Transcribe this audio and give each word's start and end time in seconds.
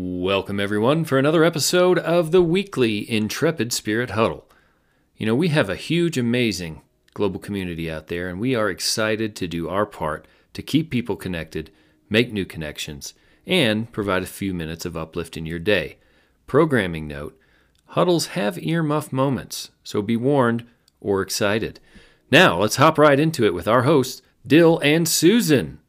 Welcome, 0.00 0.60
everyone, 0.60 1.04
for 1.04 1.18
another 1.18 1.42
episode 1.42 1.98
of 1.98 2.30
the 2.30 2.40
weekly 2.40 3.10
Intrepid 3.10 3.72
Spirit 3.72 4.10
Huddle. 4.10 4.46
You 5.16 5.26
know, 5.26 5.34
we 5.34 5.48
have 5.48 5.68
a 5.68 5.74
huge, 5.74 6.16
amazing 6.16 6.82
global 7.14 7.40
community 7.40 7.90
out 7.90 8.06
there, 8.06 8.28
and 8.28 8.38
we 8.38 8.54
are 8.54 8.70
excited 8.70 9.34
to 9.34 9.48
do 9.48 9.68
our 9.68 9.84
part 9.84 10.24
to 10.52 10.62
keep 10.62 10.90
people 10.90 11.16
connected, 11.16 11.72
make 12.08 12.32
new 12.32 12.44
connections, 12.44 13.12
and 13.44 13.90
provide 13.90 14.22
a 14.22 14.26
few 14.26 14.54
minutes 14.54 14.84
of 14.84 14.96
uplift 14.96 15.36
in 15.36 15.46
your 15.46 15.58
day. 15.58 15.96
Programming 16.46 17.08
note 17.08 17.36
huddles 17.86 18.28
have 18.28 18.54
earmuff 18.54 19.10
moments, 19.10 19.70
so 19.82 20.00
be 20.00 20.16
warned 20.16 20.64
or 21.00 21.22
excited. 21.22 21.80
Now, 22.30 22.60
let's 22.60 22.76
hop 22.76 22.98
right 22.98 23.18
into 23.18 23.44
it 23.44 23.52
with 23.52 23.66
our 23.66 23.82
hosts, 23.82 24.22
Dill 24.46 24.78
and 24.78 25.08
Susan. 25.08 25.80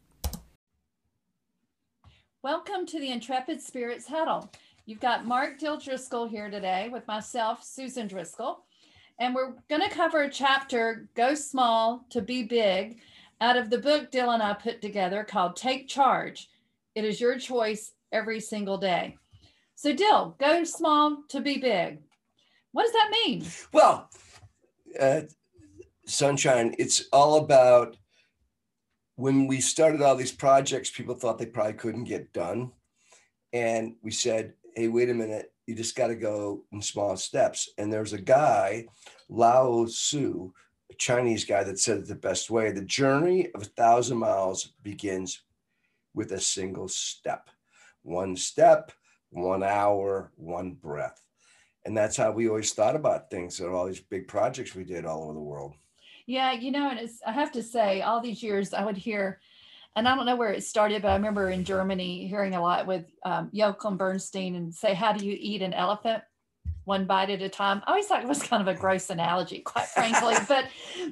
Welcome 2.42 2.86
to 2.86 2.98
the 2.98 3.10
Intrepid 3.10 3.60
Spirits 3.60 4.08
Huddle. 4.08 4.50
You've 4.86 4.98
got 4.98 5.26
Mark 5.26 5.58
Dill 5.58 5.76
Driscoll 5.76 6.26
here 6.26 6.48
today 6.48 6.88
with 6.90 7.06
myself, 7.06 7.62
Susan 7.62 8.06
Driscoll, 8.06 8.64
and 9.18 9.34
we're 9.34 9.52
going 9.68 9.82
to 9.82 9.94
cover 9.94 10.22
a 10.22 10.30
chapter, 10.30 11.06
Go 11.14 11.34
Small 11.34 12.06
to 12.08 12.22
Be 12.22 12.42
Big, 12.42 13.00
out 13.42 13.58
of 13.58 13.68
the 13.68 13.76
book 13.76 14.10
Dill 14.10 14.30
and 14.30 14.42
I 14.42 14.54
put 14.54 14.80
together 14.80 15.22
called 15.22 15.54
Take 15.54 15.86
Charge. 15.86 16.48
It 16.94 17.04
is 17.04 17.20
your 17.20 17.38
choice 17.38 17.92
every 18.10 18.40
single 18.40 18.78
day. 18.78 19.18
So, 19.74 19.92
Dill, 19.92 20.34
go 20.40 20.64
small 20.64 21.24
to 21.28 21.42
be 21.42 21.58
big. 21.58 21.98
What 22.72 22.84
does 22.84 22.92
that 22.92 23.10
mean? 23.26 23.44
Well, 23.74 24.08
uh, 24.98 25.22
sunshine, 26.06 26.74
it's 26.78 27.04
all 27.12 27.36
about 27.36 27.98
when 29.20 29.46
we 29.46 29.60
started 29.60 30.00
all 30.00 30.16
these 30.16 30.32
projects, 30.32 30.88
people 30.88 31.14
thought 31.14 31.38
they 31.38 31.44
probably 31.44 31.74
couldn't 31.74 32.04
get 32.04 32.32
done. 32.32 32.72
And 33.52 33.96
we 34.02 34.10
said, 34.10 34.54
hey, 34.74 34.88
wait 34.88 35.10
a 35.10 35.14
minute, 35.14 35.52
you 35.66 35.74
just 35.74 35.94
got 35.94 36.06
to 36.06 36.14
go 36.14 36.64
in 36.72 36.80
small 36.80 37.18
steps. 37.18 37.68
And 37.76 37.92
there's 37.92 38.14
a 38.14 38.20
guy, 38.20 38.86
Lao 39.28 39.84
Tzu, 39.84 40.50
a 40.90 40.94
Chinese 40.94 41.44
guy, 41.44 41.62
that 41.64 41.78
said 41.78 41.98
it 41.98 42.08
the 42.08 42.14
best 42.14 42.48
way 42.48 42.72
the 42.72 42.80
journey 42.80 43.50
of 43.54 43.60
a 43.60 43.66
thousand 43.66 44.16
miles 44.16 44.72
begins 44.82 45.42
with 46.14 46.32
a 46.32 46.40
single 46.40 46.88
step. 46.88 47.50
One 48.02 48.36
step, 48.36 48.90
one 49.28 49.62
hour, 49.62 50.32
one 50.36 50.72
breath. 50.72 51.22
And 51.84 51.94
that's 51.94 52.16
how 52.16 52.32
we 52.32 52.48
always 52.48 52.72
thought 52.72 52.96
about 52.96 53.30
things 53.30 53.60
and 53.60 53.68
all 53.68 53.86
these 53.86 54.00
big 54.00 54.28
projects 54.28 54.74
we 54.74 54.84
did 54.84 55.04
all 55.04 55.24
over 55.24 55.34
the 55.34 55.40
world. 55.40 55.74
Yeah, 56.30 56.52
you 56.52 56.70
know, 56.70 56.88
and 56.88 57.00
it's, 57.00 57.20
I 57.26 57.32
have 57.32 57.50
to 57.52 57.62
say, 57.62 58.02
all 58.02 58.20
these 58.20 58.40
years 58.40 58.72
I 58.72 58.84
would 58.84 58.96
hear, 58.96 59.40
and 59.96 60.06
I 60.06 60.14
don't 60.14 60.26
know 60.26 60.36
where 60.36 60.52
it 60.52 60.62
started, 60.62 61.02
but 61.02 61.08
I 61.08 61.16
remember 61.16 61.50
in 61.50 61.64
Germany 61.64 62.28
hearing 62.28 62.54
a 62.54 62.62
lot 62.62 62.86
with 62.86 63.06
um, 63.24 63.48
Joachim 63.50 63.96
Bernstein 63.96 64.54
and 64.54 64.72
say, 64.72 64.94
How 64.94 65.12
do 65.12 65.26
you 65.26 65.36
eat 65.36 65.60
an 65.60 65.74
elephant? 65.74 66.22
One 66.84 67.04
bite 67.04 67.30
at 67.30 67.42
a 67.42 67.48
time. 67.48 67.82
I 67.84 67.90
always 67.90 68.06
thought 68.06 68.22
it 68.22 68.28
was 68.28 68.44
kind 68.44 68.62
of 68.62 68.68
a 68.68 68.78
gross 68.78 69.10
analogy, 69.10 69.58
quite 69.58 69.88
frankly. 69.88 70.36
but, 70.48 70.66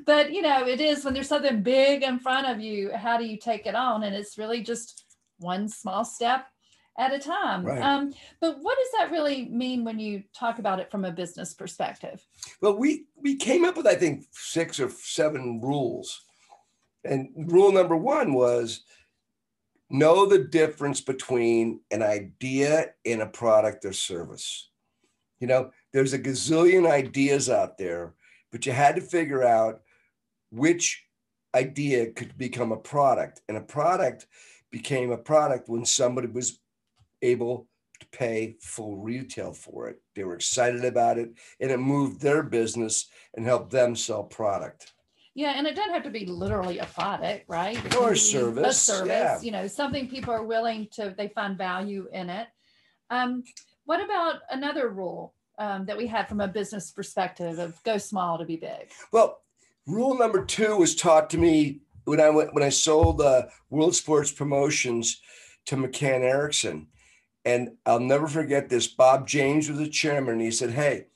but 0.07 0.33
you 0.33 0.41
know, 0.41 0.69
it 0.69 0.81
is 0.81 1.05
when 1.05 1.15
there's 1.15 1.29
something 1.29 1.65
big 1.65 2.05
in 2.05 2.21
front 2.21 2.47
of 2.47 2.61
you. 2.61 2.93
How 2.93 3.19
do 3.19 3.25
you 3.25 3.39
take 3.39 3.67
it 3.67 3.75
on? 3.75 4.05
And 4.05 4.15
it's 4.15 4.39
really 4.39 4.63
just 4.63 5.05
one 5.39 5.69
small 5.69 6.05
step 6.05 6.47
at 6.99 7.15
a 7.15 7.19
time. 7.19 7.65
Right. 7.65 7.81
Um, 7.81 8.13
but 8.41 8.59
what 8.61 8.77
does 8.77 8.91
that 8.99 9.13
really 9.13 9.47
mean 9.47 9.85
when 9.85 9.99
you 9.99 10.25
talk 10.35 10.59
about 10.59 10.81
it 10.81 10.91
from 10.91 11.05
a 11.05 11.13
business 11.13 11.55
perspective? 11.55 12.27
Well, 12.61 12.77
we 12.77 13.07
we 13.17 13.37
came 13.37 13.65
up 13.65 13.77
with 13.77 13.87
I 13.87 13.95
think 13.95 14.27
six 14.33 14.81
or 14.81 14.91
seven 14.91 15.61
rules, 15.63 16.21
and 17.05 17.31
rule 17.37 17.73
number 17.73 17.97
one 17.97 18.35
was 18.35 18.83
know 19.89 20.27
the 20.27 20.41
difference 20.41 21.01
between 21.01 21.81
an 21.91 22.03
idea 22.03 22.91
and 23.07 23.23
a 23.23 23.27
product 23.27 23.85
or 23.85 23.93
service. 23.93 24.69
You 25.41 25.47
know, 25.47 25.71
there's 25.93 26.13
a 26.13 26.19
gazillion 26.19 26.91
ideas 26.91 27.49
out 27.49 27.79
there, 27.79 28.15
but 28.51 28.67
you 28.67 28.73
had 28.73 28.97
to 28.97 29.01
figure 29.01 29.45
out 29.45 29.83
which 30.51 31.05
idea 31.55 32.11
could 32.11 32.37
become 32.37 32.73
a 32.73 32.77
product, 32.77 33.41
and 33.49 33.57
a 33.57 33.63
product 33.63 34.27
became 34.71 35.13
a 35.13 35.17
product 35.17 35.69
when 35.69 35.85
somebody 35.85 36.27
was 36.27 36.59
able 37.23 37.69
to 38.01 38.07
pay 38.11 38.57
full 38.61 38.97
retail 38.97 39.53
for 39.53 39.89
it. 39.89 40.01
They 40.15 40.25
were 40.25 40.35
excited 40.35 40.85
about 40.85 41.19
it 41.19 41.31
and 41.61 41.71
it 41.71 41.79
moved 41.79 42.21
their 42.21 42.43
business 42.43 43.09
and 43.35 43.45
helped 43.45 43.71
them 43.71 43.97
sell 43.97 44.25
product. 44.25 44.93
Yeah, 45.35 45.55
and 45.57 45.67
it 45.67 45.77
doesn't 45.77 45.95
have 45.95 46.03
to 46.03 46.11
be 46.11 46.27
literally 46.27 46.79
a 46.79 46.87
product, 46.87 47.45
right? 47.49 47.85
It 47.85 47.95
Or 47.95 48.13
a 48.13 48.17
service, 48.17 48.67
A 48.67 48.93
service, 48.93 49.09
yeah. 49.09 49.41
you 49.41 49.53
know, 49.53 49.69
something 49.69 50.09
people 50.09 50.35
are 50.35 50.43
willing 50.43 50.89
to, 50.93 51.15
they 51.17 51.29
find 51.29 51.57
value 51.57 52.09
in 52.13 52.29
it. 52.29 52.49
Um, 53.11 53.45
what 53.85 54.05
about 54.05 54.41
another 54.51 54.89
rule 54.89 55.35
um, 55.59 55.87
that 55.87 55.97
we 55.97 56.07
had 56.07 56.29
from 56.29 56.41
a 56.41 56.49
business 56.49 56.91
perspective 56.91 57.59
of 57.59 57.81
go 57.85 57.99
small 57.99 58.39
to 58.39 58.45
be 58.45 58.57
big? 58.57 58.91
Well, 59.13 59.43
rule 59.87 60.19
number 60.19 60.45
two 60.45 60.77
was 60.77 60.95
taught 60.95 61.31
to 61.31 61.39
me 61.39 61.81
when 62.05 62.21
I 62.21 62.31
went 62.31 62.55
when 62.55 62.63
I 62.63 62.69
sold 62.69 63.21
uh, 63.21 63.47
World 63.71 63.95
Sports 63.95 64.33
Promotions 64.33 65.21
to 65.67 65.77
McCann 65.77 66.21
Erickson. 66.21 66.89
And 67.45 67.71
I'll 67.87 68.01
never 68.01 68.27
forget 68.27 68.69
this. 68.69 68.87
Bob 68.87 69.27
James 69.27 69.69
was 69.69 69.79
the 69.79 69.89
chairman, 69.89 70.35
and 70.35 70.43
he 70.43 70.51
said, 70.51 70.71
Hey, 70.71 71.07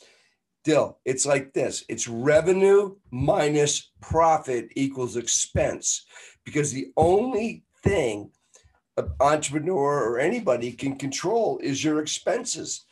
Dill, 0.64 0.98
it's 1.04 1.26
like 1.26 1.52
this 1.52 1.84
it's 1.88 2.06
revenue 2.06 2.96
minus 3.10 3.90
profit 4.00 4.68
equals 4.76 5.16
expense. 5.16 6.06
Because 6.44 6.72
the 6.72 6.92
only 6.96 7.64
thing 7.82 8.30
an 8.96 9.10
entrepreneur 9.20 10.04
or 10.04 10.18
anybody 10.18 10.72
can 10.72 10.96
control 10.96 11.58
is 11.62 11.82
your 11.82 12.00
expenses. 12.00 12.84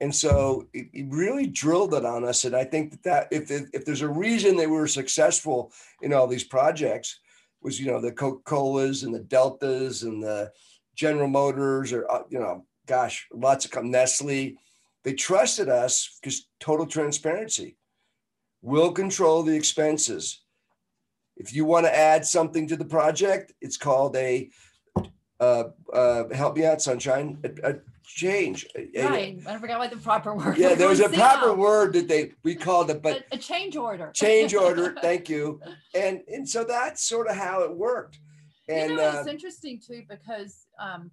And 0.00 0.14
so 0.14 0.66
it, 0.72 0.86
it 0.92 1.06
really 1.10 1.46
drilled 1.46 1.94
it 1.94 2.04
on 2.04 2.24
us. 2.24 2.44
And 2.44 2.56
I 2.56 2.64
think 2.64 2.92
that, 2.92 3.02
that 3.02 3.28
if, 3.30 3.50
if 3.50 3.84
there's 3.84 4.02
a 4.02 4.08
reason 4.08 4.56
they 4.56 4.66
were 4.66 4.86
successful 4.86 5.72
in 6.00 6.12
all 6.12 6.26
these 6.26 6.44
projects 6.44 7.20
was, 7.62 7.78
you 7.78 7.86
know, 7.86 8.00
the 8.00 8.12
Coca-Colas 8.12 9.02
and 9.02 9.14
the 9.14 9.20
Deltas 9.20 10.02
and 10.02 10.22
the 10.22 10.50
General 10.94 11.28
Motors 11.28 11.92
or, 11.92 12.10
uh, 12.10 12.22
you 12.30 12.38
know, 12.38 12.64
gosh, 12.90 13.28
lots 13.32 13.64
of 13.64 13.84
Nestle. 13.84 14.56
They 15.04 15.12
trusted 15.14 15.68
us 15.68 16.18
because 16.20 16.48
total 16.58 16.86
transparency. 16.86 17.76
We'll 18.62 18.92
control 18.92 19.44
the 19.44 19.54
expenses. 19.54 20.42
If 21.36 21.54
you 21.54 21.64
want 21.64 21.86
to 21.86 21.96
add 21.96 22.26
something 22.26 22.66
to 22.66 22.76
the 22.76 22.84
project, 22.84 23.52
it's 23.60 23.76
called 23.78 24.16
a 24.16 24.50
uh, 25.38 25.64
uh, 25.90 26.24
help 26.34 26.56
me 26.56 26.66
out, 26.66 26.82
sunshine. 26.82 27.38
A, 27.44 27.70
a 27.70 27.74
change. 28.04 28.66
A- 28.76 29.00
a- 29.00 29.08
Right, 29.08 29.38
I 29.46 29.56
forgot 29.56 29.78
what 29.78 29.90
the 29.90 29.96
proper 29.96 30.34
word. 30.34 30.58
yeah, 30.58 30.74
there 30.74 30.88
was 30.88 31.00
a 31.00 31.08
proper 31.08 31.54
word 31.54 31.94
that 31.94 32.08
they 32.08 32.32
we 32.42 32.54
called 32.56 32.90
it, 32.90 33.00
but 33.00 33.24
A, 33.32 33.36
a 33.36 33.38
change 33.38 33.76
order. 33.76 34.10
change 34.14 34.52
order. 34.54 34.94
Thank 35.00 35.28
you. 35.30 35.60
And 35.94 36.20
and 36.28 36.46
so 36.46 36.64
that's 36.64 37.02
sort 37.02 37.28
of 37.28 37.36
how 37.36 37.62
it 37.62 37.72
worked. 37.74 38.18
And 38.68 38.90
you 38.90 38.96
know, 38.96 39.08
uh, 39.10 39.20
it's 39.20 39.28
interesting 39.28 39.80
too 39.80 40.02
because 40.08 40.66
um, 40.78 41.10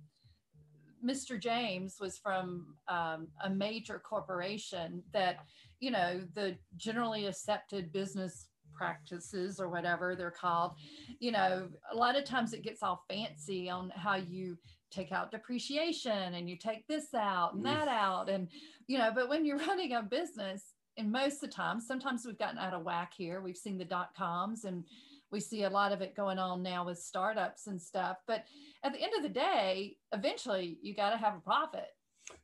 Mr. 1.06 1.40
James 1.40 1.98
was 2.00 2.18
from 2.18 2.76
um, 2.88 3.28
a 3.44 3.50
major 3.50 4.00
corporation 4.00 5.04
that, 5.14 5.46
you 5.80 5.92
know, 5.92 6.22
the 6.36 6.56
generally 6.76 7.26
accepted 7.26 7.92
business 7.92 8.48
practices 8.74 9.60
or 9.60 9.70
whatever 9.70 10.16
they're 10.16 10.32
called, 10.32 10.74
you 11.20 11.32
know, 11.32 11.68
a 11.92 11.96
lot 11.96 12.16
of 12.16 12.24
times 12.24 12.54
it 12.54 12.64
gets 12.64 12.84
all 12.84 13.04
fancy 13.10 13.70
on 13.70 13.92
how 13.96 14.16
you 14.16 14.58
take 14.92 15.12
out 15.12 15.32
depreciation 15.32 16.36
and 16.36 16.50
you 16.50 16.56
take 16.56 16.88
this 16.88 17.14
out 17.14 17.54
and 17.54 17.66
that 17.66 17.88
out. 17.88 18.30
And, 18.30 18.48
you 18.88 18.98
know, 18.98 19.12
but 19.14 19.30
when 19.30 19.46
you're 19.46 19.58
running 19.68 19.94
a 19.94 20.02
business, 20.02 20.74
and 20.98 21.12
most 21.12 21.36
of 21.36 21.42
the 21.42 21.48
time, 21.50 21.80
sometimes 21.80 22.26
we've 22.26 22.40
gotten 22.40 22.58
out 22.58 22.74
of 22.74 22.84
whack 22.84 23.14
here. 23.16 23.40
We've 23.40 23.56
seen 23.56 23.78
the 23.78 23.86
dot 23.86 24.16
coms 24.18 24.66
and 24.66 24.84
we 25.32 25.40
see 25.40 25.64
a 25.64 25.70
lot 25.70 25.92
of 25.92 26.02
it 26.02 26.16
going 26.16 26.40
on 26.40 26.64
now 26.64 26.86
with 26.86 27.00
startups 27.00 27.68
and 27.68 27.82
stuff. 27.82 28.18
But 28.28 28.46
at 28.84 28.94
the 28.94 29.02
end 29.02 29.14
of 29.18 29.24
the 29.24 29.30
day, 29.30 29.98
eventually 30.14 30.78
you 30.82 30.96
got 30.96 31.12
to 31.12 31.18
have 31.18 31.36
a 31.36 31.40
profit, 31.40 31.90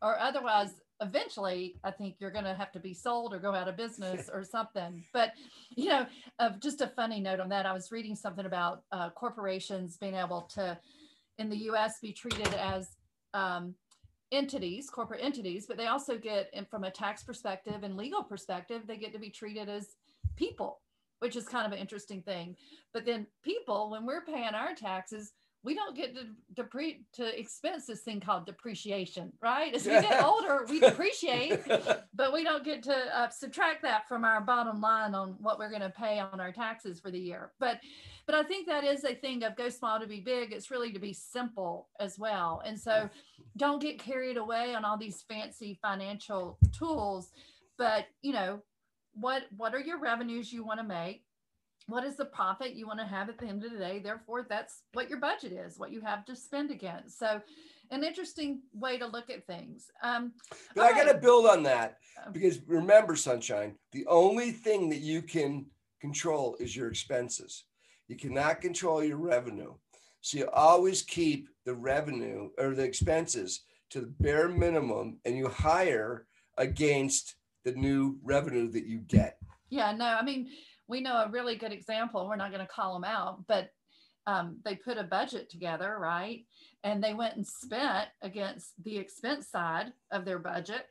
or 0.02 0.18
otherwise, 0.20 0.76
eventually, 1.02 1.76
I 1.84 1.92
think 1.92 2.16
you're 2.20 2.32
going 2.32 2.46
to 2.46 2.54
have 2.54 2.72
to 2.74 2.80
be 2.80 2.94
sold 2.94 3.34
or 3.34 3.40
go 3.40 3.54
out 3.54 3.68
of 3.68 3.78
business 3.78 4.30
or 4.32 4.44
something. 4.44 5.04
But 5.14 5.34
you 5.76 5.90
know, 5.90 6.06
uh, 6.40 6.52
just 6.60 6.82
a 6.82 6.88
funny 6.88 7.20
note 7.20 7.40
on 7.40 7.50
that. 7.50 7.66
I 7.66 7.74
was 7.74 7.92
reading 7.92 8.16
something 8.16 8.46
about 8.46 8.84
uh, 8.92 9.10
corporations 9.10 9.98
being 9.98 10.16
able 10.16 10.42
to, 10.54 10.78
in 11.38 11.50
the 11.50 11.58
U.S., 11.58 11.96
be 12.02 12.14
treated 12.14 12.54
as 12.54 12.90
um, 13.34 13.76
entities, 14.32 14.90
corporate 14.90 15.22
entities, 15.24 15.66
but 15.68 15.78
they 15.78 15.88
also 15.88 16.18
get, 16.18 16.50
and 16.54 16.68
from 16.68 16.84
a 16.84 16.92
tax 16.92 17.24
perspective 17.24 17.84
and 17.84 17.96
legal 17.96 18.24
perspective, 18.24 18.82
they 18.88 18.98
get 18.98 19.14
to 19.14 19.20
be 19.20 19.30
treated 19.30 19.70
as 19.70 19.96
people 20.36 20.80
which 21.24 21.38
is 21.38 21.48
kind 21.48 21.66
of 21.66 21.72
an 21.72 21.80
interesting 21.80 22.22
thing. 22.22 22.54
But 22.94 23.06
then 23.06 23.26
people, 23.44 23.92
when 23.92 24.06
we're 24.06 24.26
paying 24.26 24.54
our 24.54 24.76
taxes, 24.76 25.32
we 25.64 25.74
don't 25.74 25.96
get 25.96 26.14
to 26.16 26.26
depre- 26.62 27.00
to 27.14 27.40
expense 27.40 27.86
this 27.86 28.02
thing 28.02 28.20
called 28.20 28.46
depreciation, 28.46 29.32
right? 29.42 29.74
As 29.74 29.86
we 29.86 29.94
get 29.94 30.22
older, 30.26 30.66
we 30.70 30.82
depreciate, 30.82 31.62
but 32.14 32.34
we 32.34 32.44
don't 32.44 32.66
get 32.66 32.84
to 32.84 33.18
uh, 33.18 33.30
subtract 33.30 33.84
that 33.84 34.06
from 34.06 34.26
our 34.26 34.42
bottom 34.42 34.82
line 34.82 35.16
on 35.16 35.38
what 35.40 35.58
we're 35.58 35.70
going 35.70 35.82
to 35.82 35.90
pay 35.90 36.20
on 36.20 36.42
our 36.42 36.52
taxes 36.52 37.00
for 37.00 37.10
the 37.10 37.20
year. 37.20 37.54
But 37.58 37.80
but 38.26 38.36
I 38.36 38.44
think 38.44 38.68
that 38.68 38.84
is 38.84 39.06
a 39.06 39.16
thing 39.16 39.44
of 39.44 39.56
go 39.56 39.70
small 39.70 40.02
to 40.02 40.08
be 40.08 40.20
big. 40.20 40.52
It's 40.52 40.72
really 40.72 40.92
to 40.92 41.00
be 41.00 41.14
simple 41.14 41.88
as 42.02 42.20
well. 42.20 42.62
And 42.66 42.78
so 42.78 43.10
don't 43.56 43.82
get 43.82 43.98
carried 43.98 44.36
away 44.36 44.76
on 44.76 44.84
all 44.84 44.98
these 44.98 45.24
fancy 45.30 45.80
financial 45.82 46.58
tools, 46.78 47.32
but 47.78 48.08
you 48.22 48.34
know, 48.34 48.62
what 49.14 49.44
what 49.56 49.74
are 49.74 49.80
your 49.80 50.00
revenues 50.00 50.52
you 50.52 50.66
want 50.66 50.80
to 50.80 50.86
make? 50.86 51.24
what 51.88 52.04
is 52.04 52.16
the 52.16 52.26
profit 52.26 52.76
you 52.76 52.88
want 52.88 53.00
to 53.00 53.06
have 53.06 53.30
at 53.30 53.38
the 53.38 53.46
end 53.46 53.64
of 53.64 53.72
the 53.72 53.78
day? 53.78 54.00
Therefore 54.00 54.46
that's 54.50 54.84
what 54.94 55.10
your 55.10 55.20
budget 55.20 55.52
is 55.52 55.78
what 55.78 55.92
you 55.92 56.02
have 56.02 56.26
to 56.26 56.36
spend 56.36 56.72
against. 56.72 57.20
So 57.20 57.42
an 57.92 58.04
interesting 58.04 58.62
way 58.74 58.98
to 58.98 59.06
look 59.06 59.30
at 59.30 59.46
things. 59.46 59.88
Um, 60.02 60.34
but 60.76 60.84
i 60.84 60.92
right. 60.92 61.06
got 61.06 61.12
to 61.12 61.18
build 61.18 61.46
on 61.46 61.64
that 61.64 61.98
um, 62.26 62.34
because 62.34 62.60
remember 62.66 63.16
sunshine 63.16 63.76
the 63.92 64.06
only 64.08 64.52
thing 64.52 64.90
that 64.90 65.02
you 65.02 65.22
can 65.22 65.66
control 66.00 66.56
is 66.60 66.76
your 66.76 66.88
expenses. 66.88 67.66
You 68.08 68.16
cannot 68.18 68.62
control 68.62 69.04
your 69.04 69.18
revenue. 69.18 69.74
So 70.22 70.38
you 70.38 70.50
always 70.54 71.02
keep 71.02 71.50
the 71.66 71.74
revenue 71.74 72.50
or 72.58 72.74
the 72.74 72.84
expenses 72.84 73.62
to 73.90 74.02
the 74.02 74.14
bare 74.20 74.50
minimum 74.50 75.20
and 75.26 75.38
you 75.38 75.50
hire 75.50 76.28
against 76.58 77.36
the 77.64 77.72
new 77.74 78.18
revenue 78.24 78.70
that 78.70 78.86
you 78.86 79.00
get 79.00 79.38
yeah 79.70 79.92
no 79.92 80.06
i 80.06 80.24
mean 80.24 80.50
we 80.88 81.02
know 81.02 81.16
a 81.16 81.30
really 81.30 81.56
good 81.56 81.72
example. 81.72 82.28
We're 82.28 82.36
not 82.36 82.52
going 82.52 82.66
to 82.66 82.72
call 82.72 82.94
them 82.94 83.04
out, 83.04 83.46
but 83.48 83.70
um, 84.28 84.58
they 84.64 84.76
put 84.76 84.98
a 84.98 85.04
budget 85.04 85.50
together, 85.50 85.98
right? 86.00 86.46
And 86.84 87.04
they 87.04 87.14
went 87.14 87.36
and 87.36 87.46
spent 87.46 88.10
against 88.22 88.74
the 88.84 88.98
expense 88.98 89.48
side 89.48 89.94
of 90.12 90.26
their 90.26 90.40
budget, 90.40 90.86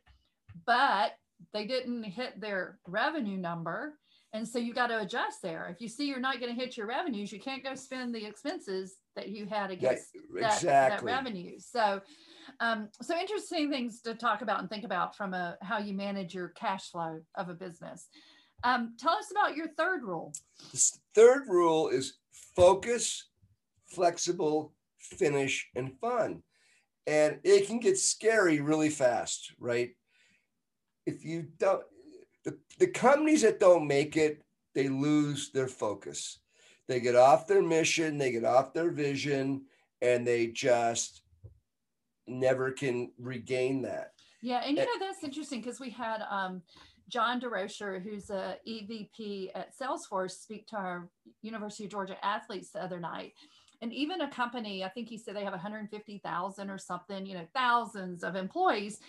but 0.66 1.12
they 1.52 1.66
didn't 1.66 2.04
hit 2.04 2.40
their 2.40 2.78
revenue 2.86 3.36
number. 3.36 3.94
And 4.34 4.48
so 4.48 4.58
you 4.58 4.72
got 4.72 4.86
to 4.86 5.00
adjust 5.00 5.42
there. 5.42 5.69
If 5.70 5.80
you 5.80 5.88
see 5.88 6.06
you're 6.06 6.20
not 6.20 6.40
going 6.40 6.54
to 6.54 6.60
hit 6.60 6.76
your 6.76 6.86
revenues, 6.86 7.32
you 7.32 7.40
can't 7.40 7.62
go 7.62 7.74
spend 7.74 8.14
the 8.14 8.24
expenses 8.24 8.96
that 9.14 9.28
you 9.28 9.46
had 9.46 9.70
against 9.70 10.14
that, 10.34 10.54
exactly. 10.54 10.66
that, 10.66 11.02
revenue. 11.02 11.58
So, 11.58 12.00
um, 12.62 12.88
so 13.02 13.18
interesting 13.18 13.70
things 13.70 14.00
to 14.02 14.14
talk 14.14 14.40
about 14.40 14.60
and 14.60 14.70
think 14.70 14.84
about 14.84 15.16
from 15.16 15.34
a 15.34 15.58
how 15.62 15.78
you 15.78 15.94
manage 15.94 16.32
your 16.32 16.50
cash 16.50 16.90
flow 16.90 17.18
of 17.34 17.48
a 17.48 17.54
business. 17.54 18.06
Um, 18.62 18.94
tell 19.00 19.14
us 19.14 19.32
about 19.32 19.56
your 19.56 19.66
third 19.76 20.04
rule. 20.04 20.32
The 20.70 20.92
third 21.12 21.48
rule 21.48 21.88
is 21.88 22.18
focus, 22.54 23.30
flexible, 23.86 24.72
finish, 25.00 25.68
and 25.74 25.98
fun. 26.00 26.44
And 27.08 27.40
it 27.42 27.66
can 27.66 27.80
get 27.80 27.98
scary 27.98 28.60
really 28.60 28.90
fast, 28.90 29.52
right? 29.58 29.90
If 31.04 31.24
you 31.24 31.48
don't, 31.58 31.82
the, 32.44 32.56
the 32.78 32.86
companies 32.86 33.42
that 33.42 33.58
don't 33.58 33.88
make 33.88 34.16
it, 34.16 34.40
they 34.76 34.88
lose 34.88 35.50
their 35.50 35.66
focus. 35.66 36.38
They 36.86 37.00
get 37.00 37.16
off 37.16 37.48
their 37.48 37.62
mission, 37.62 38.18
they 38.18 38.30
get 38.30 38.44
off 38.44 38.72
their 38.72 38.92
vision, 38.92 39.62
and 40.00 40.24
they 40.24 40.46
just 40.46 41.22
never 42.26 42.70
can 42.70 43.12
regain 43.19 43.82
that. 43.82 44.12
Yeah, 44.40 44.62
and 44.66 44.76
you 44.76 44.84
know 44.84 44.98
that's 44.98 45.22
interesting 45.22 45.60
because 45.60 45.78
we 45.78 45.90
had 45.90 46.22
um, 46.28 46.62
John 47.08 47.40
Durocher, 47.40 48.02
who's 48.02 48.30
a 48.30 48.56
EVP 48.66 49.50
at 49.54 49.76
Salesforce, 49.76 50.32
speak 50.32 50.66
to 50.69 50.76
our 50.76 51.08
University 51.42 51.84
of 51.84 51.90
Georgia 51.90 52.16
athletes 52.24 52.70
the 52.70 52.82
other 52.82 52.98
night. 52.98 53.34
And 53.82 53.92
even 53.92 54.20
a 54.20 54.30
company, 54.30 54.84
I 54.84 54.88
think 54.88 55.08
he 55.08 55.19
said 55.19 55.34
they 55.34 55.44
have 55.44 55.52
150,000 55.52 56.70
or 56.70 56.78
something, 56.78 57.26
you 57.26 57.34
know, 57.34 57.46
thousands 57.52 58.22
of 58.22 58.36
employees. 58.36 59.00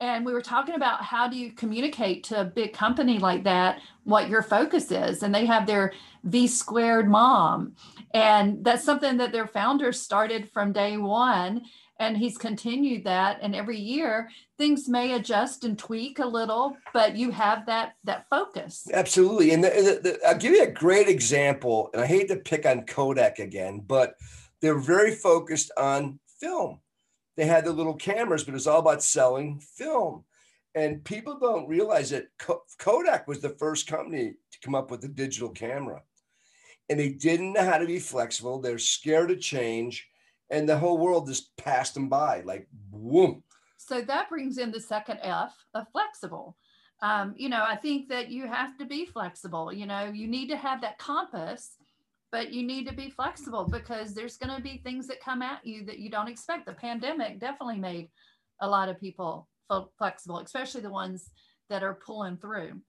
And 0.00 0.26
we 0.26 0.32
were 0.32 0.42
talking 0.42 0.74
about 0.74 1.02
how 1.02 1.28
do 1.28 1.38
you 1.38 1.52
communicate 1.52 2.24
to 2.24 2.40
a 2.40 2.44
big 2.44 2.74
company 2.74 3.18
like 3.18 3.44
that 3.44 3.80
what 4.04 4.28
your 4.28 4.42
focus 4.42 4.90
is. 4.90 5.22
And 5.22 5.34
they 5.34 5.46
have 5.46 5.66
their 5.66 5.92
V 6.24 6.48
squared 6.48 7.08
mom. 7.08 7.76
And 8.12 8.62
that's 8.64 8.84
something 8.84 9.16
that 9.18 9.32
their 9.32 9.46
founders 9.46 10.02
started 10.02 10.50
from 10.50 10.72
day 10.72 10.96
one 10.96 11.62
and 11.98 12.16
he's 12.16 12.36
continued 12.36 13.04
that 13.04 13.38
and 13.42 13.54
every 13.54 13.78
year 13.78 14.28
things 14.58 14.88
may 14.88 15.14
adjust 15.14 15.64
and 15.64 15.78
tweak 15.78 16.18
a 16.18 16.26
little 16.26 16.76
but 16.92 17.16
you 17.16 17.30
have 17.30 17.66
that 17.66 17.96
that 18.04 18.26
focus. 18.28 18.86
Absolutely 18.92 19.52
and 19.52 19.64
the, 19.64 19.68
the, 19.68 20.10
the, 20.10 20.28
i'll 20.28 20.36
give 20.36 20.52
you 20.52 20.62
a 20.62 20.70
great 20.70 21.08
example 21.08 21.90
and 21.92 22.02
i 22.02 22.06
hate 22.06 22.28
to 22.28 22.36
pick 22.36 22.66
on 22.66 22.84
kodak 22.84 23.38
again 23.38 23.82
but 23.86 24.16
they're 24.60 24.78
very 24.78 25.14
focused 25.14 25.70
on 25.76 26.18
film. 26.40 26.80
They 27.36 27.46
had 27.46 27.64
the 27.64 27.72
little 27.72 27.94
cameras 27.94 28.44
but 28.44 28.54
it's 28.54 28.66
all 28.66 28.80
about 28.80 29.02
selling 29.02 29.60
film. 29.60 30.24
And 30.74 31.04
people 31.04 31.38
don't 31.38 31.68
realize 31.68 32.10
that 32.10 32.26
kodak 32.78 33.26
was 33.26 33.40
the 33.40 33.50
first 33.50 33.86
company 33.86 34.34
to 34.52 34.60
come 34.60 34.74
up 34.74 34.90
with 34.90 35.00
the 35.00 35.08
digital 35.08 35.48
camera. 35.48 36.02
And 36.88 37.00
they 37.00 37.10
didn't 37.10 37.54
know 37.54 37.64
how 37.64 37.78
to 37.78 37.86
be 37.86 37.98
flexible. 37.98 38.60
They're 38.60 38.78
scared 38.78 39.30
of 39.30 39.40
change 39.40 40.08
and 40.50 40.68
the 40.68 40.78
whole 40.78 40.98
world 40.98 41.26
just 41.26 41.56
passed 41.56 41.94
them 41.94 42.08
by 42.08 42.42
like 42.42 42.68
boom. 42.92 43.42
So 43.76 44.00
that 44.02 44.28
brings 44.28 44.58
in 44.58 44.70
the 44.70 44.80
second 44.80 45.18
F 45.22 45.54
of 45.74 45.86
flexible. 45.92 46.56
Um, 47.02 47.34
you 47.36 47.48
know, 47.48 47.62
I 47.62 47.76
think 47.76 48.08
that 48.08 48.30
you 48.30 48.46
have 48.46 48.76
to 48.78 48.86
be 48.86 49.06
flexible. 49.06 49.72
You 49.72 49.86
know, 49.86 50.06
you 50.06 50.26
need 50.26 50.48
to 50.48 50.56
have 50.56 50.80
that 50.80 50.98
compass, 50.98 51.76
but 52.32 52.52
you 52.52 52.66
need 52.66 52.88
to 52.88 52.94
be 52.94 53.10
flexible 53.10 53.64
because 53.64 54.14
there's 54.14 54.38
going 54.38 54.56
to 54.56 54.62
be 54.62 54.78
things 54.78 55.06
that 55.08 55.20
come 55.20 55.42
at 55.42 55.64
you 55.64 55.84
that 55.84 55.98
you 55.98 56.10
don't 56.10 56.28
expect. 56.28 56.66
The 56.66 56.72
pandemic 56.72 57.38
definitely 57.38 57.78
made 57.78 58.08
a 58.60 58.68
lot 58.68 58.88
of 58.88 58.98
people 58.98 59.48
flexible, 59.98 60.38
especially 60.38 60.80
the 60.80 60.90
ones 60.90 61.30
that 61.68 61.82
are 61.82 61.94
pulling 61.94 62.38
through. 62.38 62.80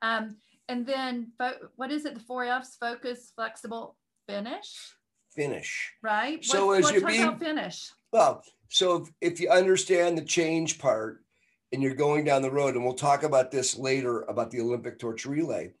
Um, 0.00 0.36
and 0.68 0.86
then, 0.86 1.32
what 1.76 1.90
is 1.90 2.06
it? 2.06 2.14
The 2.14 2.20
four 2.20 2.44
F's: 2.44 2.76
focus, 2.76 3.32
flexible, 3.34 3.96
finish 4.26 4.94
finish. 5.34 5.92
Right. 6.02 6.44
So 6.44 6.72
as 6.72 6.90
you 6.90 7.04
being 7.04 7.36
finish. 7.38 7.90
Well, 8.12 8.42
so 8.68 9.02
if, 9.02 9.32
if 9.32 9.40
you 9.40 9.50
understand 9.50 10.16
the 10.16 10.24
change 10.24 10.78
part 10.78 11.24
and 11.72 11.82
you're 11.82 11.94
going 11.94 12.24
down 12.24 12.42
the 12.42 12.50
road, 12.50 12.74
and 12.74 12.84
we'll 12.84 12.94
talk 12.94 13.22
about 13.22 13.50
this 13.50 13.76
later 13.76 14.22
about 14.22 14.50
the 14.50 14.60
Olympic 14.60 14.98
torch 14.98 15.24
relay 15.24 15.72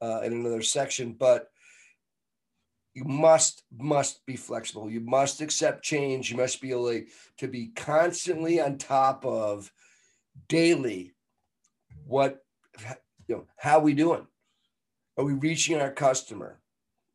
uh, 0.00 0.20
in 0.22 0.32
another 0.32 0.62
section, 0.62 1.12
but 1.12 1.48
you 2.94 3.04
must 3.04 3.62
must 3.76 4.24
be 4.26 4.36
flexible. 4.36 4.90
You 4.90 5.00
must 5.00 5.40
accept 5.40 5.84
change. 5.84 6.30
You 6.30 6.36
must 6.36 6.60
be 6.60 6.70
able 6.70 7.02
to 7.38 7.48
be 7.48 7.68
constantly 7.76 8.60
on 8.60 8.78
top 8.78 9.24
of 9.24 9.70
daily 10.48 11.12
what 12.06 12.44
you 13.28 13.36
know 13.36 13.46
how 13.56 13.78
we 13.78 13.94
doing 13.94 14.26
are 15.16 15.24
we 15.24 15.32
reaching 15.34 15.80
our 15.80 15.90
customer 15.90 16.59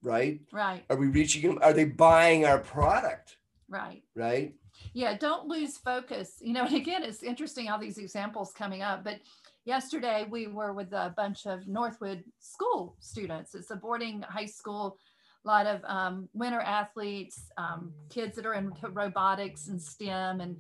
right? 0.06 0.40
Right. 0.54 0.84
Are 0.90 0.96
we 0.96 1.08
reaching 1.08 1.42
them? 1.42 1.60
Are 1.62 1.74
they 1.74 1.86
buying 1.86 2.46
our 2.46 2.60
product? 2.60 3.38
Right. 3.68 4.04
Right. 4.16 4.54
Yeah, 4.94 5.18
don't 5.18 5.48
lose 5.48 5.78
focus. 5.78 6.38
You 6.42 6.54
know, 6.54 6.66
and 6.66 6.76
again, 6.76 7.04
it's 7.04 7.24
interesting 7.24 7.70
all 7.70 7.80
these 7.80 7.98
examples 7.98 8.54
coming 8.54 8.82
up. 8.82 9.04
But 9.04 9.20
yesterday 9.66 10.26
we 10.30 10.48
were 10.48 10.74
with 10.74 10.94
a 10.94 11.14
bunch 11.18 11.46
of 11.46 11.68
Northwood 11.68 12.24
school 12.40 12.96
students. 13.00 13.56
It's 13.56 13.72
a 13.72 13.76
boarding 13.76 14.22
high 14.22 14.46
school, 14.46 14.98
a 15.44 15.48
lot 15.48 15.66
of 15.66 15.82
um, 15.86 16.30
winter 16.34 16.62
athletes, 16.62 17.50
um, 17.58 17.92
kids 18.10 18.36
that 18.36 18.46
are 18.46 18.54
into 18.54 18.90
robotics 18.90 19.68
and 19.68 19.82
STEM. 19.82 20.42
And 20.42 20.58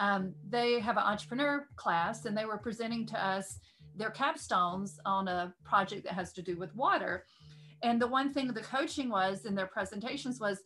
um, 0.00 0.34
they 0.48 0.80
have 0.80 0.96
an 0.96 1.04
entrepreneur 1.04 1.66
class, 1.76 2.24
and 2.24 2.36
they 2.36 2.44
were 2.44 2.58
presenting 2.58 3.06
to 3.06 3.24
us 3.24 3.58
their 3.96 4.10
capstones 4.10 4.98
on 5.04 5.26
a 5.26 5.52
project 5.64 6.04
that 6.04 6.14
has 6.14 6.32
to 6.32 6.42
do 6.42 6.56
with 6.56 6.74
water. 6.74 7.24
And 7.82 8.00
the 8.00 8.06
one 8.06 8.32
thing 8.32 8.48
the 8.48 8.60
coaching 8.60 9.08
was 9.08 9.44
in 9.44 9.54
their 9.54 9.66
presentations 9.66 10.40
was 10.40 10.62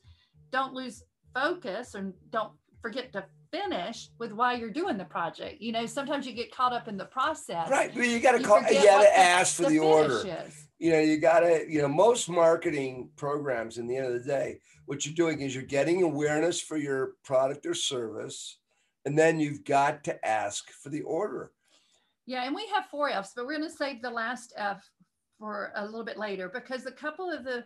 don't 0.50 0.72
lose 0.74 1.02
focus 1.34 1.94
and 1.94 2.12
don't 2.30 2.52
forget 2.80 3.12
to 3.12 3.24
finish 3.52 4.08
with 4.18 4.32
why 4.32 4.54
you're 4.54 4.70
doing 4.70 4.96
the 4.96 5.04
project. 5.04 5.60
You 5.60 5.72
know, 5.72 5.86
sometimes 5.86 6.26
you 6.26 6.32
get 6.32 6.54
caught 6.54 6.72
up 6.72 6.88
in 6.88 6.96
the 6.96 7.04
process. 7.04 7.68
Right. 7.70 7.92
But 7.94 8.08
you 8.08 8.18
got 8.20 8.32
to 8.32 8.42
call, 8.42 8.62
you 8.62 8.82
got 8.82 9.02
to 9.02 9.18
ask 9.18 9.56
for 9.56 9.64
the, 9.64 9.68
the 9.70 9.78
order. 9.78 10.26
Is. 10.26 10.68
You 10.78 10.92
know, 10.92 11.00
you 11.00 11.18
got 11.18 11.40
to, 11.40 11.64
you 11.68 11.82
know, 11.82 11.88
most 11.88 12.28
marketing 12.28 13.10
programs 13.16 13.78
in 13.78 13.86
the 13.86 13.96
end 13.96 14.06
of 14.06 14.12
the 14.14 14.26
day, 14.26 14.58
what 14.86 15.06
you're 15.06 15.14
doing 15.14 15.40
is 15.40 15.54
you're 15.54 15.64
getting 15.64 16.02
awareness 16.02 16.60
for 16.60 16.76
your 16.76 17.12
product 17.24 17.66
or 17.66 17.74
service, 17.74 18.58
and 19.04 19.16
then 19.16 19.38
you've 19.38 19.64
got 19.64 20.02
to 20.04 20.26
ask 20.26 20.70
for 20.70 20.88
the 20.88 21.02
order. 21.02 21.52
Yeah, 22.26 22.44
and 22.44 22.54
we 22.54 22.66
have 22.74 22.86
four 22.90 23.10
F's, 23.10 23.32
but 23.34 23.46
we're 23.46 23.58
going 23.58 23.68
to 23.68 23.76
save 23.76 24.02
the 24.02 24.10
last 24.10 24.52
F 24.56 24.88
for 25.42 25.72
a 25.74 25.84
little 25.84 26.04
bit 26.04 26.16
later 26.16 26.48
because 26.48 26.86
a 26.86 26.92
couple 26.92 27.28
of 27.28 27.42
the 27.42 27.64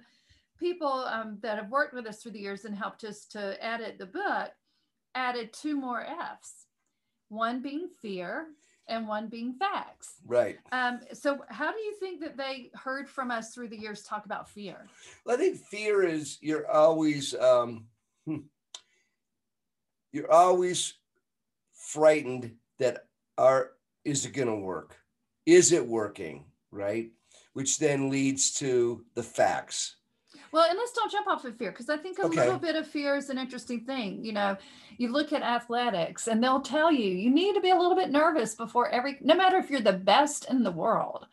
people 0.59 1.05
um, 1.13 1.37
that 1.43 1.59
have 1.59 1.69
worked 1.69 1.93
with 1.93 2.07
us 2.07 2.23
through 2.23 2.33
the 2.33 2.41
years 2.41 2.65
and 2.65 2.75
helped 2.75 3.05
us 3.05 3.27
to 3.27 3.63
edit 3.63 3.99
the 3.99 4.07
book 4.07 4.51
added 5.15 5.53
two 5.53 5.79
more 5.79 6.03
F's, 6.03 6.65
one 7.29 7.61
being 7.61 7.89
fear 8.01 8.47
and 8.89 9.07
one 9.07 9.29
being 9.29 9.53
facts. 9.59 10.15
Right. 10.25 10.57
Um, 10.73 11.01
so, 11.13 11.45
how 11.51 11.71
do 11.71 11.79
you 11.79 11.95
think 12.01 12.23
that 12.23 12.39
they 12.39 12.71
heard 12.73 13.11
from 13.11 13.31
us 13.31 13.53
through 13.53 13.69
the 13.69 13.79
years 13.79 14.05
talk 14.05 14.25
about 14.25 14.49
fear? 14.49 14.87
Well, 15.27 15.37
I 15.37 15.39
think 15.39 15.59
fear 15.59 16.03
is 16.03 16.39
you're 16.41 16.71
always 16.71 17.35
um, 17.35 17.85
hmm, 18.25 18.39
you're 20.13 20.33
always 20.33 20.95
frightened 21.75 22.53
that 22.79 23.05
are 23.37 23.73
is 24.07 24.25
it 24.25 24.33
going 24.33 24.49
to 24.49 24.57
work? 24.57 24.97
Is 25.45 25.73
it 25.73 25.87
working? 25.87 26.47
Right? 26.71 27.11
Which 27.57 27.79
then 27.79 28.11
leads 28.11 28.51
to 28.59 29.03
the 29.15 29.23
facts. 29.23 29.97
Well, 30.53 30.69
and 30.69 30.77
let's 30.79 30.93
don't 30.93 31.11
jump 31.11 31.27
off 31.27 31.47
of 31.47 31.57
fear 31.57 31.71
because 31.71 31.89
I 31.89 31.97
think 31.97 32.19
a 32.19 32.27
Okay. 32.27 32.37
little 32.37 32.59
bit 32.59 32.77
of 32.77 32.87
fear 32.87 33.17
is 33.17 33.31
an 33.31 33.39
interesting 33.39 33.81
thing. 33.81 34.23
You 34.23 34.35
know, 34.35 34.59
you 34.99 35.09
look 35.11 35.33
at 35.33 35.41
athletics 35.41 36.29
and 36.29 36.45
they'll 36.45 36.61
tell 36.61 36.93
you 36.93 37.09
you 37.11 37.31
need 37.31 37.55
to 37.55 37.63
be 37.63 37.71
a 37.71 37.75
little 37.75 37.97
bit 37.97 38.11
nervous 38.11 38.55
before 38.55 38.91
every, 38.91 39.17
no 39.23 39.35
matter 39.35 39.57
if 39.57 39.71
you're 39.71 39.81
the 39.81 39.95
best 39.95 40.51
in 40.51 40.65
the 40.65 40.71
world, 40.71 41.27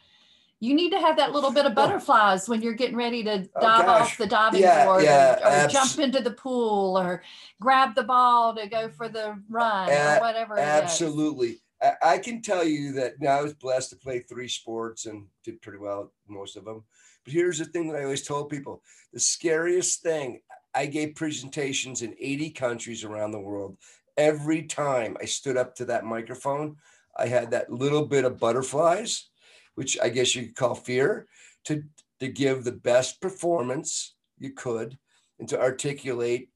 you 0.61 0.73
need 0.73 0.91
to 0.91 0.99
have 0.99 1.17
that 1.17 1.33
little 1.33 1.51
bit 1.51 1.65
of 1.65 1.73
Oh. 1.73 1.75
butterflies 1.75 2.47
when 2.47 2.61
you're 2.61 2.71
getting 2.71 2.95
ready 2.95 3.21
to 3.25 3.45
Oh, 3.57 3.59
dive 3.61 3.85
gosh. 3.85 4.11
off 4.13 4.17
the 4.17 4.25
diving 4.27 4.61
Yeah, 4.61 4.85
board 4.85 5.03
yeah, 5.03 5.33
or, 5.33 5.43
or 5.43 5.47
abs- 5.47 5.73
jump 5.73 5.99
into 5.99 6.21
the 6.21 6.31
pool 6.31 6.97
or 6.97 7.21
grab 7.59 7.95
the 7.95 8.03
ball 8.03 8.55
to 8.55 8.65
go 8.67 8.87
for 8.87 9.09
the 9.09 9.37
run 9.49 9.89
or 9.89 10.19
whatever. 10.21 10.57
Absolutely. 10.57 11.59
I, 12.01 12.17
can 12.17 12.41
tell 12.41 12.63
you 12.63 12.93
that 12.93 13.19
now 13.19 13.39
I 13.39 13.41
was 13.41 13.53
blessed 13.53 13.89
to 13.89 13.95
play 13.97 14.19
three 14.19 14.47
sports 14.47 15.05
and 15.05 15.27
did 15.43 15.61
pretty 15.61 15.79
well 15.79 16.11
most 16.27 16.55
of 16.55 16.65
them. 16.65 16.83
But 17.25 17.33
here's 17.33 17.59
the 17.59 17.65
thing 17.65 17.87
that 17.87 17.99
I 17.99 18.03
always 18.03 18.25
told 18.25 18.49
people 18.49 18.81
the 19.11 19.19
scariest 19.19 20.01
thing 20.01 20.41
I 20.73 20.85
gave 20.85 21.15
presentations 21.15 22.01
in 22.01 22.15
80 22.19 22.49
countries 22.51 23.03
around 23.03 23.31
the 23.31 23.39
world. 23.39 23.77
Every 24.17 24.63
time 24.63 25.17
I 25.21 25.25
stood 25.25 25.57
up 25.57 25.75
to 25.75 25.85
that 25.85 26.05
microphone, 26.05 26.77
I 27.17 27.27
had 27.27 27.51
that 27.51 27.71
little 27.71 28.05
bit 28.05 28.25
of 28.25 28.39
butterflies, 28.39 29.29
which 29.75 29.97
I 30.01 30.09
guess 30.09 30.35
you 30.35 30.43
could 30.43 30.55
call 30.55 30.75
fear, 30.75 31.27
to, 31.65 31.83
to 32.19 32.27
give 32.27 32.63
the 32.63 32.71
best 32.71 33.21
performance 33.21 34.15
you 34.39 34.51
could 34.51 34.97
and 35.39 35.47
to 35.49 35.59
articulate 35.59 36.49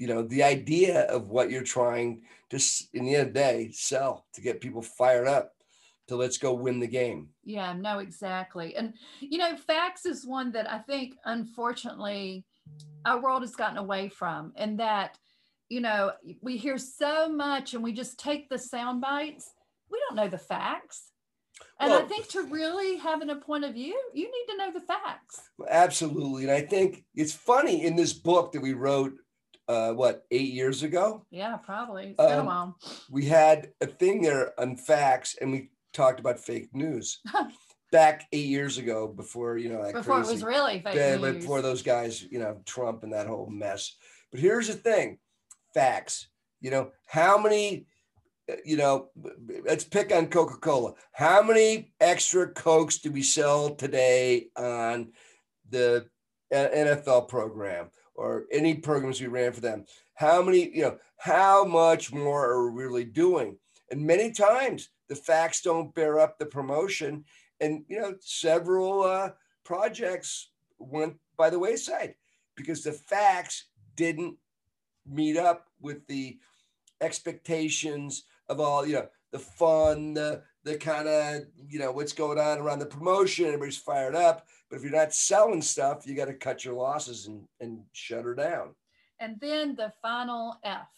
you 0.00 0.06
know 0.06 0.22
the 0.22 0.42
idea 0.42 1.02
of 1.02 1.28
what 1.28 1.50
you're 1.50 1.62
trying 1.62 2.22
to 2.48 2.58
in 2.94 3.04
the 3.04 3.14
end 3.14 3.28
of 3.28 3.34
the 3.34 3.38
day 3.38 3.70
sell 3.72 4.26
to 4.32 4.40
get 4.40 4.60
people 4.60 4.82
fired 4.82 5.28
up 5.28 5.52
to 6.08 6.16
let's 6.16 6.38
go 6.38 6.52
win 6.52 6.80
the 6.80 6.88
game 6.88 7.28
Yeah, 7.44 7.72
no, 7.72 8.00
exactly. 8.00 8.74
And, 8.74 8.94
you 9.20 9.38
know, 9.38 9.54
facts 9.56 10.06
is 10.06 10.26
one 10.26 10.50
that 10.52 10.68
I 10.68 10.78
think, 10.78 11.14
unfortunately, 11.24 12.44
our 13.04 13.22
world 13.22 13.42
has 13.42 13.54
gotten 13.54 13.76
away 13.76 14.08
from, 14.08 14.52
and 14.56 14.80
that, 14.80 15.16
you 15.68 15.80
know, 15.80 16.10
we 16.42 16.56
hear 16.56 16.78
so 16.78 17.28
much 17.28 17.74
and 17.74 17.84
we 17.84 17.92
just 17.92 18.18
take 18.18 18.48
the 18.48 18.58
sound 18.58 19.00
bites. 19.00 19.52
We 19.88 20.00
don't 20.08 20.16
know 20.16 20.26
the 20.28 20.36
facts. 20.36 21.12
And 21.78 21.92
I 21.92 22.02
think 22.02 22.26
to 22.30 22.42
really 22.42 22.96
having 22.96 23.30
a 23.30 23.36
point 23.36 23.64
of 23.64 23.74
view, 23.74 23.96
you 24.12 24.24
need 24.24 24.46
to 24.52 24.58
know 24.58 24.72
the 24.72 24.80
facts. 24.80 25.42
absolutely 25.68 26.42
and 26.42 26.52
i 26.52 26.60
think 26.60 27.04
it's 27.14 27.32
funny 27.32 27.84
in 27.84 27.94
this 27.94 28.12
book 28.12 28.50
that 28.50 28.62
we 28.62 28.72
wrote 28.72 29.12
uh 29.70 29.92
what 30.00 30.14
eight 30.30 30.52
years 30.60 30.82
ago 30.82 31.06
Yeah, 31.30 31.56
probably. 31.70 32.04
It's 32.10 32.16
been 32.30 32.38
a 32.38 32.40
Um, 32.40 32.46
while. 32.46 32.76
we 33.16 33.24
had 33.26 33.58
a 33.80 33.86
thing 33.86 34.16
there 34.22 34.44
on 34.60 34.76
facts 34.76 35.30
and 35.40 35.52
we 35.52 35.70
talked 35.92 36.20
about 36.20 36.38
fake 36.48 36.70
news 36.74 37.20
back 37.92 38.16
eight 38.32 38.46
years 38.56 38.78
ago 38.78 38.98
before 39.22 39.52
you 39.62 39.68
know 39.70 39.82
that 39.84 39.94
Before 39.94 40.20
it 40.20 40.26
was 40.26 40.42
really 40.44 40.80
fake 40.80 40.94
Yeah, 40.96 41.16
news. 41.16 41.36
before 41.36 41.62
those 41.62 41.82
guys, 41.82 42.22
you 42.32 42.38
know, 42.42 42.60
Trump 42.74 43.02
and 43.04 43.12
that 43.12 43.26
whole 43.26 43.50
mess. 43.64 43.82
But 44.30 44.40
here's 44.40 44.68
the 44.68 44.74
thing 44.90 45.18
facts. 45.74 46.28
You 46.60 46.70
know, 46.70 46.84
how 47.06 47.38
many, 47.38 47.86
uh, 48.50 48.56
you 48.64 48.76
know, 48.76 49.08
let's 49.66 49.84
pick 49.84 50.08
on 50.14 50.26
Coca 50.28 50.58
Cola. 50.58 50.92
How 51.12 51.42
many 51.42 51.92
extra 52.00 52.48
Cokes 52.52 52.98
do 52.98 53.10
we 53.10 53.22
sell 53.22 53.74
today 53.74 54.50
on 54.56 55.12
the 55.70 56.06
NFL 56.52 57.28
program 57.28 57.90
or 58.20 58.44
any 58.52 58.74
programs 58.74 59.20
we 59.20 59.26
ran 59.26 59.52
for 59.52 59.60
them? 59.60 59.84
How 60.14 60.42
many, 60.42 60.70
you 60.74 60.82
know, 60.82 60.98
how 61.16 61.64
much 61.64 62.12
more 62.12 62.44
are 62.50 62.70
we 62.70 62.82
really 62.82 63.04
doing? 63.04 63.56
And 63.90 64.06
many 64.06 64.30
times 64.30 64.90
the 65.08 65.16
facts 65.16 65.62
don't 65.62 65.94
bear 65.94 66.20
up 66.20 66.38
the 66.38 66.46
promotion. 66.46 67.24
And, 67.60 67.84
you 67.88 68.00
know, 68.00 68.14
several, 68.20 69.02
uh, 69.02 69.30
projects 69.64 70.50
went 70.78 71.14
by 71.36 71.50
the 71.50 71.58
wayside 71.58 72.14
because 72.56 72.82
the 72.82 72.92
facts 72.92 73.66
didn't 73.96 74.36
meet 75.06 75.36
up 75.36 75.68
with 75.80 76.06
the 76.06 76.38
expectations 77.00 78.24
of 78.48 78.60
all 78.60 78.84
you 78.84 78.94
know 78.94 79.06
the 79.30 79.38
fun 79.38 80.14
the 80.14 80.42
the 80.64 80.76
kind 80.76 81.08
of 81.08 81.42
you 81.68 81.78
know 81.78 81.92
what's 81.92 82.12
going 82.12 82.38
on 82.38 82.58
around 82.58 82.78
the 82.78 82.86
promotion 82.86 83.46
everybody's 83.46 83.78
fired 83.78 84.14
up 84.14 84.46
but 84.68 84.76
if 84.76 84.82
you're 84.82 84.92
not 84.92 85.14
selling 85.14 85.62
stuff 85.62 86.06
you 86.06 86.14
got 86.14 86.26
to 86.26 86.34
cut 86.34 86.64
your 86.64 86.74
losses 86.74 87.26
and 87.26 87.42
and 87.60 87.80
shut 87.92 88.24
her 88.24 88.34
down 88.34 88.74
and 89.18 89.36
then 89.40 89.74
the 89.76 89.92
final 90.00 90.58
F. 90.64 90.88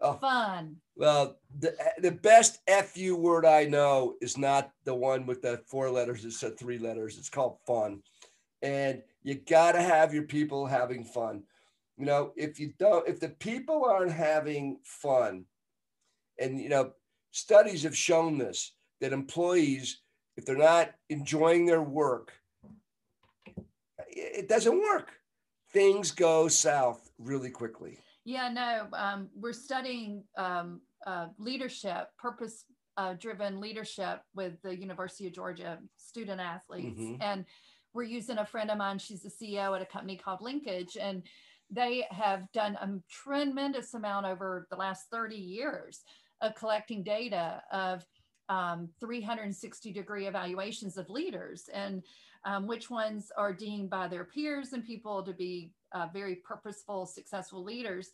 Oh. 0.00 0.14
Fun. 0.14 0.76
well 0.96 1.38
the 1.60 1.74
the 1.98 2.10
best 2.10 2.58
fu 2.86 3.14
word 3.16 3.46
i 3.46 3.64
know 3.64 4.14
is 4.20 4.36
not 4.36 4.72
the 4.84 4.94
one 4.94 5.26
with 5.26 5.42
the 5.42 5.62
four 5.68 5.90
letters 5.90 6.24
it's 6.24 6.40
the 6.40 6.50
three 6.50 6.78
letters 6.78 7.18
it's 7.18 7.30
called 7.30 7.58
fun 7.66 8.02
and 8.62 9.02
you 9.22 9.34
got 9.34 9.72
to 9.72 9.82
have 9.82 10.12
your 10.12 10.24
people 10.24 10.66
having 10.66 11.04
fun 11.04 11.44
you 11.96 12.04
know 12.04 12.32
if 12.36 12.58
you 12.58 12.72
don't 12.80 13.08
if 13.08 13.20
the 13.20 13.28
people 13.28 13.84
aren't 13.84 14.10
having 14.10 14.78
fun 14.82 15.44
and 16.40 16.58
you 16.58 16.68
know 16.68 16.90
studies 17.30 17.84
have 17.84 17.96
shown 17.96 18.38
this 18.38 18.72
that 19.02 19.12
employees 19.12 20.00
if 20.36 20.46
they're 20.46 20.56
not 20.56 20.92
enjoying 21.10 21.66
their 21.66 21.82
work 21.82 22.32
it 24.08 24.48
doesn't 24.48 24.80
work 24.80 25.10
things 25.72 26.10
go 26.10 26.48
south 26.48 27.10
really 27.18 27.50
quickly 27.50 27.98
Yeah, 28.24 28.48
no, 28.48 28.86
um, 28.92 29.28
we're 29.34 29.52
studying 29.52 30.22
um, 30.38 30.80
uh, 31.04 31.26
leadership, 31.38 32.06
purpose 32.18 32.64
uh, 32.96 33.14
driven 33.14 33.60
leadership 33.60 34.20
with 34.34 34.54
the 34.62 34.78
University 34.78 35.26
of 35.26 35.32
Georgia 35.32 35.78
student 35.96 36.40
athletes. 36.40 37.00
Mhm. 37.00 37.18
And 37.20 37.44
we're 37.94 38.04
using 38.04 38.38
a 38.38 38.46
friend 38.46 38.70
of 38.70 38.78
mine, 38.78 38.98
she's 38.98 39.22
the 39.22 39.30
CEO 39.30 39.74
at 39.74 39.82
a 39.82 39.86
company 39.86 40.16
called 40.16 40.40
Linkage, 40.40 40.96
and 40.96 41.26
they 41.68 42.06
have 42.10 42.50
done 42.52 42.76
a 42.76 42.88
tremendous 43.10 43.94
amount 43.94 44.26
over 44.26 44.68
the 44.70 44.76
last 44.76 45.10
30 45.10 45.36
years 45.36 46.04
of 46.42 46.54
collecting 46.54 47.02
data 47.02 47.62
of 47.72 48.06
um, 48.52 48.88
360 49.00 49.92
degree 49.92 50.26
evaluations 50.26 50.98
of 50.98 51.08
leaders 51.08 51.70
and 51.72 52.02
um, 52.44 52.66
which 52.66 52.90
ones 52.90 53.30
are 53.36 53.52
deemed 53.52 53.88
by 53.88 54.08
their 54.08 54.24
peers 54.24 54.72
and 54.72 54.84
people 54.84 55.22
to 55.22 55.32
be 55.32 55.72
uh, 55.92 56.08
very 56.12 56.36
purposeful, 56.36 57.06
successful 57.06 57.62
leaders. 57.64 58.10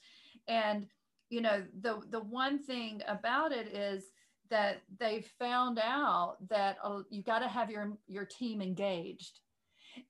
And 0.47 0.87
you 1.30 1.40
know, 1.40 1.64
the 1.80 2.00
the 2.11 2.21
one 2.21 2.59
thing 2.62 3.02
about 3.07 3.52
it 3.52 3.68
is 3.68 4.04
that 4.50 4.83
they 4.99 5.25
found 5.38 5.78
out 5.78 6.37
that 6.49 6.78
uh, 6.83 7.00
you 7.11 7.23
got 7.23 7.40
to 7.40 7.49
have 7.49 7.71
your 7.71 7.99
your 8.07 8.25
team 8.25 8.62
engaged. 8.62 9.40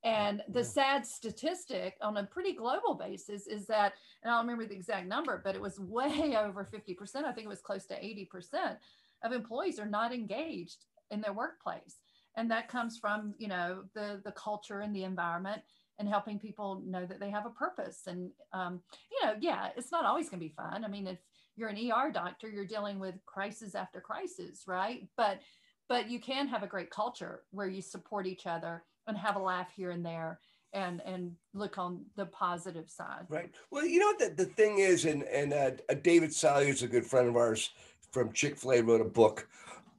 And 0.05 0.43
the 0.49 0.61
Yeah. 0.61 0.75
sad 0.79 1.07
statistic 1.07 1.97
on 2.03 2.17
a 2.19 2.25
pretty 2.25 2.53
global 2.53 2.95
basis 2.95 3.47
is 3.47 3.67
that, 3.67 3.95
and 4.23 4.31
I 4.31 4.37
don't 4.37 4.47
remember 4.47 4.67
the 4.69 4.77
exact 4.77 5.07
number, 5.07 5.41
but 5.43 5.55
it 5.55 5.61
was 5.63 5.81
way 5.81 6.37
over 6.45 6.65
50%. 6.65 7.25
I 7.25 7.33
think 7.33 7.47
it 7.47 7.55
was 7.57 7.63
close 7.69 7.87
to 7.87 7.95
80% 7.95 8.77
of 9.23 9.33
employees 9.33 9.79
are 9.79 9.87
not 9.87 10.13
engaged 10.13 10.85
in 11.11 11.21
their 11.21 11.33
workplace. 11.33 11.97
And 12.37 12.51
that 12.51 12.69
comes 12.69 12.99
from, 12.99 13.35
you 13.39 13.49
know, 13.49 13.85
the 13.95 14.21
the 14.25 14.33
culture 14.33 14.81
and 14.81 14.95
the 14.95 15.05
environment 15.05 15.63
and 15.99 16.09
helping 16.09 16.39
people 16.39 16.83
know 16.87 17.05
that 17.05 17.19
they 17.19 17.31
have 17.31 17.47
a 17.47 17.51
purpose. 17.51 18.03
And 18.07 18.31
um, 18.53 18.81
you 19.11 19.27
know, 19.27 19.35
yeah, 19.41 19.71
it's 19.77 19.91
not 19.91 20.05
always 20.05 20.29
going 20.29 20.41
to 20.41 20.47
be 20.47 20.55
fun. 20.55 20.85
I 20.85 20.89
mean, 20.89 21.07
if 21.07 21.19
you're 21.57 21.69
an 21.69 21.91
ER 21.91 22.13
doctor, 22.13 22.49
you're 22.49 22.67
dealing 22.67 23.01
with 23.01 23.17
crisis 23.27 23.75
after 23.75 24.01
crisis, 24.01 24.65
right? 24.67 25.09
But 25.17 25.41
but 25.89 26.09
you 26.11 26.21
can 26.21 26.47
have 26.49 26.63
a 26.63 26.69
great 26.69 26.91
culture 26.91 27.43
where 27.51 27.67
you 27.67 27.83
support 27.83 28.27
each 28.27 28.47
other 28.47 28.85
and 29.07 29.17
have 29.17 29.37
a 29.37 29.43
laugh 29.43 29.69
here 29.75 29.91
and 29.91 30.05
there 30.05 30.39
and 30.73 31.01
and 31.05 31.33
look 31.55 31.79
on 31.79 32.05
the 32.17 32.27
positive 32.27 32.89
side. 32.89 33.27
Right. 33.29 33.51
Well, 33.71 33.87
you 33.87 33.99
know 33.99 34.07
what 34.07 34.19
the, 34.19 34.45
the 34.45 34.51
thing 34.51 34.79
is, 34.79 35.05
and 35.05 35.23
and 35.25 35.53
uh, 35.53 35.71
uh, 35.89 35.95
David 36.03 36.33
Salyer 36.33 36.69
is 36.69 36.83
a 36.83 36.89
good 36.89 37.07
friend 37.07 37.29
of 37.29 37.37
ours 37.37 37.71
from 38.13 38.33
Chick 38.33 38.57
Fil 38.57 38.73
A. 38.73 38.83
Wrote 38.83 39.01
a 39.01 39.05
book, 39.05 39.49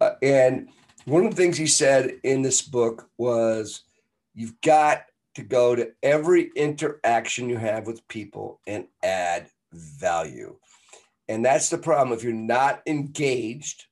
uh, 0.02 0.12
and 0.22 0.70
one 1.06 1.26
of 1.26 1.32
the 1.32 1.42
things 1.42 1.58
he 1.58 1.68
said 1.68 2.20
in 2.24 2.42
this 2.42 2.62
book 2.62 3.10
was, 3.18 3.84
"You've 4.36 4.60
got 4.62 5.06
to 5.36 5.44
go 5.44 5.76
to 5.76 5.92
every 6.04 6.52
interaction 6.56 7.50
you 7.50 7.58
have 7.58 7.88
with 7.88 8.08
people 8.08 8.60
and 8.68 8.86
add 9.04 9.50
value," 9.74 10.58
and 11.28 11.44
that's 11.44 11.70
the 11.70 11.78
problem. 11.78 12.16
If 12.18 12.24
you're 12.24 12.34
not 12.34 12.82
engaged, 12.86 13.86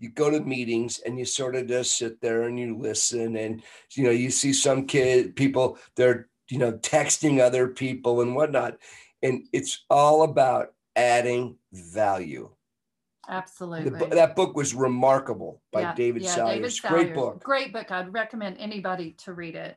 you 0.00 0.10
go 0.10 0.30
to 0.30 0.40
meetings 0.40 0.98
and 0.98 1.18
you 1.18 1.24
sort 1.24 1.54
of 1.54 1.68
just 1.68 1.96
sit 1.96 2.20
there 2.20 2.42
and 2.42 2.58
you 2.58 2.76
listen, 2.76 3.36
and 3.36 3.62
you 3.92 4.02
know 4.02 4.10
you 4.10 4.30
see 4.30 4.52
some 4.52 4.86
kid 4.86 5.36
people 5.36 5.78
they're 5.94 6.30
you 6.50 6.58
know, 6.58 6.72
texting 6.72 7.40
other 7.40 7.68
people 7.68 8.20
and 8.20 8.34
whatnot. 8.34 8.76
And 9.22 9.46
it's 9.52 9.84
all 9.88 10.24
about 10.24 10.74
adding 10.96 11.56
value. 11.72 12.50
Absolutely. 13.28 13.90
The, 13.90 14.06
that 14.06 14.34
book 14.34 14.56
was 14.56 14.74
remarkable 14.74 15.62
by 15.72 15.82
Yeah, 15.82 15.94
David 15.94 16.22
yeah, 16.22 16.34
Salyers. 16.34 16.80
David 16.80 16.94
Great 16.94 17.14
book. 17.14 17.44
Great 17.44 17.72
book. 17.72 17.90
I'd 17.92 18.12
recommend 18.12 18.56
anybody 18.58 19.12
to 19.18 19.32
read 19.32 19.54
it. 19.54 19.76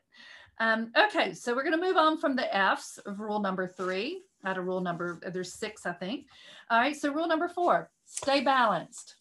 Um, 0.59 0.91
okay, 0.97 1.33
so 1.33 1.55
we're 1.55 1.63
going 1.63 1.79
to 1.79 1.85
move 1.85 1.97
on 1.97 2.17
from 2.17 2.35
the 2.35 2.55
F's 2.55 2.97
of 2.99 3.19
rule 3.19 3.39
number 3.39 3.67
three. 3.67 4.21
out 4.45 4.57
of 4.57 4.65
rule 4.65 4.81
number, 4.81 5.19
there's 5.31 5.53
six, 5.53 5.85
I 5.85 5.93
think. 5.93 6.25
All 6.69 6.79
right. 6.79 6.95
So 6.95 7.13
rule 7.13 7.27
number 7.27 7.47
four, 7.47 7.91
stay 8.05 8.41
balanced. 8.41 9.15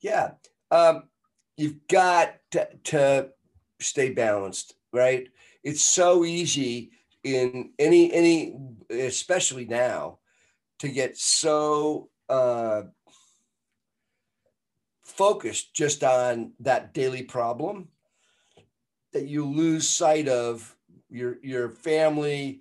Yeah. 0.00 0.32
Um, 0.70 1.04
you've 1.56 1.86
got 1.88 2.36
to, 2.52 2.68
to 2.84 3.28
stay 3.80 4.10
balanced, 4.10 4.74
right? 4.92 5.28
It's 5.64 5.82
so 5.82 6.24
easy 6.24 6.92
in 7.24 7.70
any, 7.78 8.12
any, 8.12 8.56
especially 8.90 9.64
now 9.64 10.18
to 10.78 10.88
get 10.88 11.16
so, 11.16 12.10
uh, 12.28 12.82
focused 15.18 15.74
just 15.74 16.04
on 16.04 16.52
that 16.60 16.94
daily 16.94 17.22
problem 17.24 17.88
that 19.12 19.26
you 19.26 19.44
lose 19.44 19.88
sight 19.88 20.28
of 20.28 20.76
your 21.10 21.38
your 21.42 21.70
family 21.70 22.60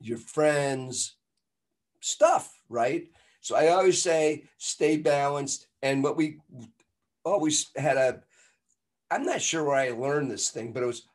your 0.00 0.18
friends 0.18 1.16
stuff 2.00 2.60
right 2.68 3.08
so 3.40 3.56
i 3.56 3.68
always 3.68 4.02
say 4.02 4.44
stay 4.58 4.96
balanced 4.96 5.68
and 5.86 6.02
what 6.02 6.16
we 6.16 6.38
always 7.24 7.70
had 7.76 7.96
a 7.96 8.20
i'm 9.10 9.24
not 9.24 9.40
sure 9.40 9.64
where 9.64 9.76
i 9.76 9.90
learned 9.90 10.30
this 10.30 10.50
thing 10.50 10.72
but 10.72 10.82
it 10.82 10.86
was 10.86 11.08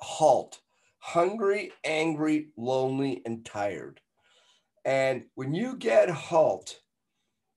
halt 0.00 0.60
hungry 0.98 1.72
angry 1.84 2.48
lonely 2.56 3.22
and 3.26 3.44
tired 3.44 4.00
and 4.84 5.24
when 5.34 5.54
you 5.54 5.76
get 5.76 6.10
halt 6.10 6.80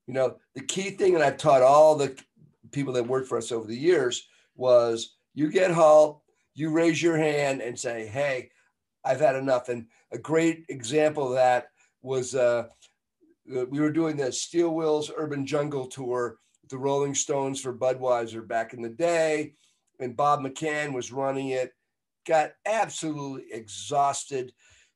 you 0.08 0.14
know, 0.14 0.38
the 0.54 0.62
key 0.62 0.92
thing 0.92 1.14
that 1.14 1.22
I've 1.22 1.38
taught 1.38 1.62
all 1.62 1.96
the 1.96 2.18
people 2.72 2.94
that 2.94 3.08
worked 3.08 3.28
for 3.28 3.38
us 3.38 3.52
over 3.52 3.68
the 3.68 3.78
years 3.78 4.28
was 4.56 5.16
you 5.34 5.50
get 5.50 5.72
halt, 5.72 6.22
you 6.54 6.70
raise 6.70 7.02
your 7.02 7.18
hand 7.18 7.62
and 7.62 7.78
say, 7.78 8.06
Hey, 8.06 8.52
I've 9.04 9.20
had 9.20 9.36
enough. 9.36 9.70
And 9.70 9.88
a 10.12 10.18
great 10.18 10.66
example 10.70 11.30
of 11.30 11.36
that 11.36 11.68
was 12.02 12.36
uh, 12.36 12.68
we 13.48 13.80
were 13.80 13.92
doing 13.92 14.18
the 14.18 14.32
Steel 14.32 14.70
Wheels 14.74 15.12
Urban 15.16 15.46
Jungle 15.46 15.88
Tour 15.88 16.38
with 16.62 16.72
the 16.72 16.78
Rolling 16.78 17.16
Stones 17.16 17.62
for 17.62 17.74
Budweiser 17.74 18.48
back 18.48 18.74
in 18.74 18.82
the 18.82 18.90
day. 18.90 19.54
And 20.00 20.18
Bob 20.18 20.42
McCann 20.42 20.94
was 20.94 21.12
running 21.12 21.50
it, 21.50 21.72
got 22.28 22.52
absolutely 22.66 23.46
exhausted, 23.52 24.52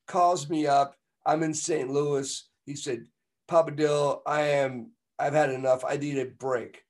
calls 0.07 0.49
me 0.49 0.67
up. 0.67 0.95
I'm 1.25 1.43
in 1.43 1.53
St. 1.53 1.89
Louis. 1.89 2.49
He 2.65 2.75
said, 2.75 3.05
Papa 3.47 3.71
Dill, 3.71 4.21
I 4.25 4.41
am 4.41 4.91
I've 5.19 5.33
had 5.33 5.51
enough. 5.51 5.83
I 5.85 5.97
need 5.97 6.17
a 6.17 6.25
break. 6.25 6.83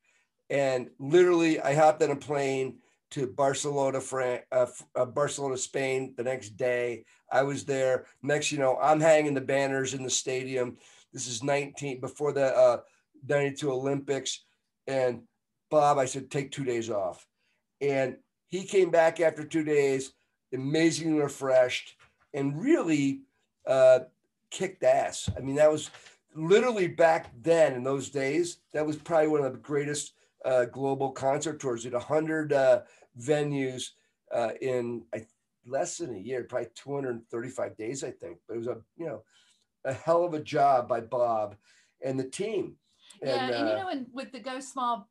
And 0.49 0.89
literally, 0.99 1.59
I 1.59 1.73
hopped 1.73 2.03
on 2.03 2.11
a 2.11 2.15
plane 2.15 2.77
to 3.11 3.25
Barcelona, 3.25 3.99
France, 3.99 4.43
uh, 4.51 4.67
uh, 4.95 5.05
Barcelona, 5.05 5.57
Spain 5.57 6.13
the 6.15 6.23
next 6.23 6.51
day. 6.51 7.05
I 7.31 7.41
was 7.41 7.65
there. 7.65 8.05
Next, 8.21 8.51
you 8.51 8.59
know, 8.59 8.77
I'm 8.79 8.99
hanging 8.99 9.33
the 9.33 9.41
banners 9.41 9.95
in 9.95 10.03
the 10.03 10.09
stadium. 10.09 10.77
This 11.13 11.27
is 11.27 11.43
19 11.43 11.99
before 11.99 12.33
the 12.33 12.55
uh, 12.55 12.77
92 13.27 13.71
Olympics. 13.71 14.45
And 14.87 15.23
Bob, 15.69 15.97
I 15.97 16.05
said, 16.05 16.29
take 16.29 16.51
two 16.51 16.63
days 16.63 16.89
off. 16.89 17.25
And 17.81 18.17
he 18.49 18.63
came 18.63 18.89
back 18.89 19.19
after 19.19 19.43
two 19.43 19.63
days, 19.63 20.13
amazingly 20.53 21.21
refreshed 21.21 21.95
and 22.33 22.59
really 22.59 23.21
uh, 23.67 23.99
kicked 24.51 24.83
ass. 24.83 25.29
I 25.37 25.41
mean, 25.41 25.55
that 25.55 25.71
was 25.71 25.89
literally 26.35 26.87
back 26.87 27.31
then 27.41 27.73
in 27.73 27.83
those 27.83 28.09
days, 28.09 28.57
that 28.73 28.85
was 28.85 28.95
probably 28.95 29.27
one 29.27 29.43
of 29.43 29.51
the 29.53 29.59
greatest 29.59 30.13
uh, 30.45 30.65
global 30.65 31.11
concert 31.11 31.59
tours. 31.59 31.83
Did 31.83 31.93
100 31.93 32.53
uh, 32.53 32.81
venues 33.19 33.89
uh, 34.33 34.51
in 34.61 35.03
less 35.65 35.97
than 35.97 36.15
a 36.15 36.19
year, 36.19 36.43
probably 36.43 36.69
235 36.75 37.77
days, 37.77 38.03
I 38.03 38.11
think. 38.11 38.37
But 38.47 38.55
it 38.55 38.57
was 38.57 38.67
a 38.67 38.77
you 38.97 39.05
know 39.05 39.23
a 39.85 39.93
hell 39.93 40.23
of 40.23 40.33
a 40.33 40.41
job 40.41 40.87
by 40.87 41.01
Bob 41.01 41.55
and 42.03 42.19
the 42.19 42.29
team. 42.29 42.75
And, 43.21 43.29
yeah, 43.29 43.45
and 43.45 43.69
you 43.69 43.75
uh, 43.75 43.83
know, 43.83 43.89
and 43.89 44.07
with 44.13 44.31
the 44.31 44.39
go 44.39 44.59
small 44.59 45.09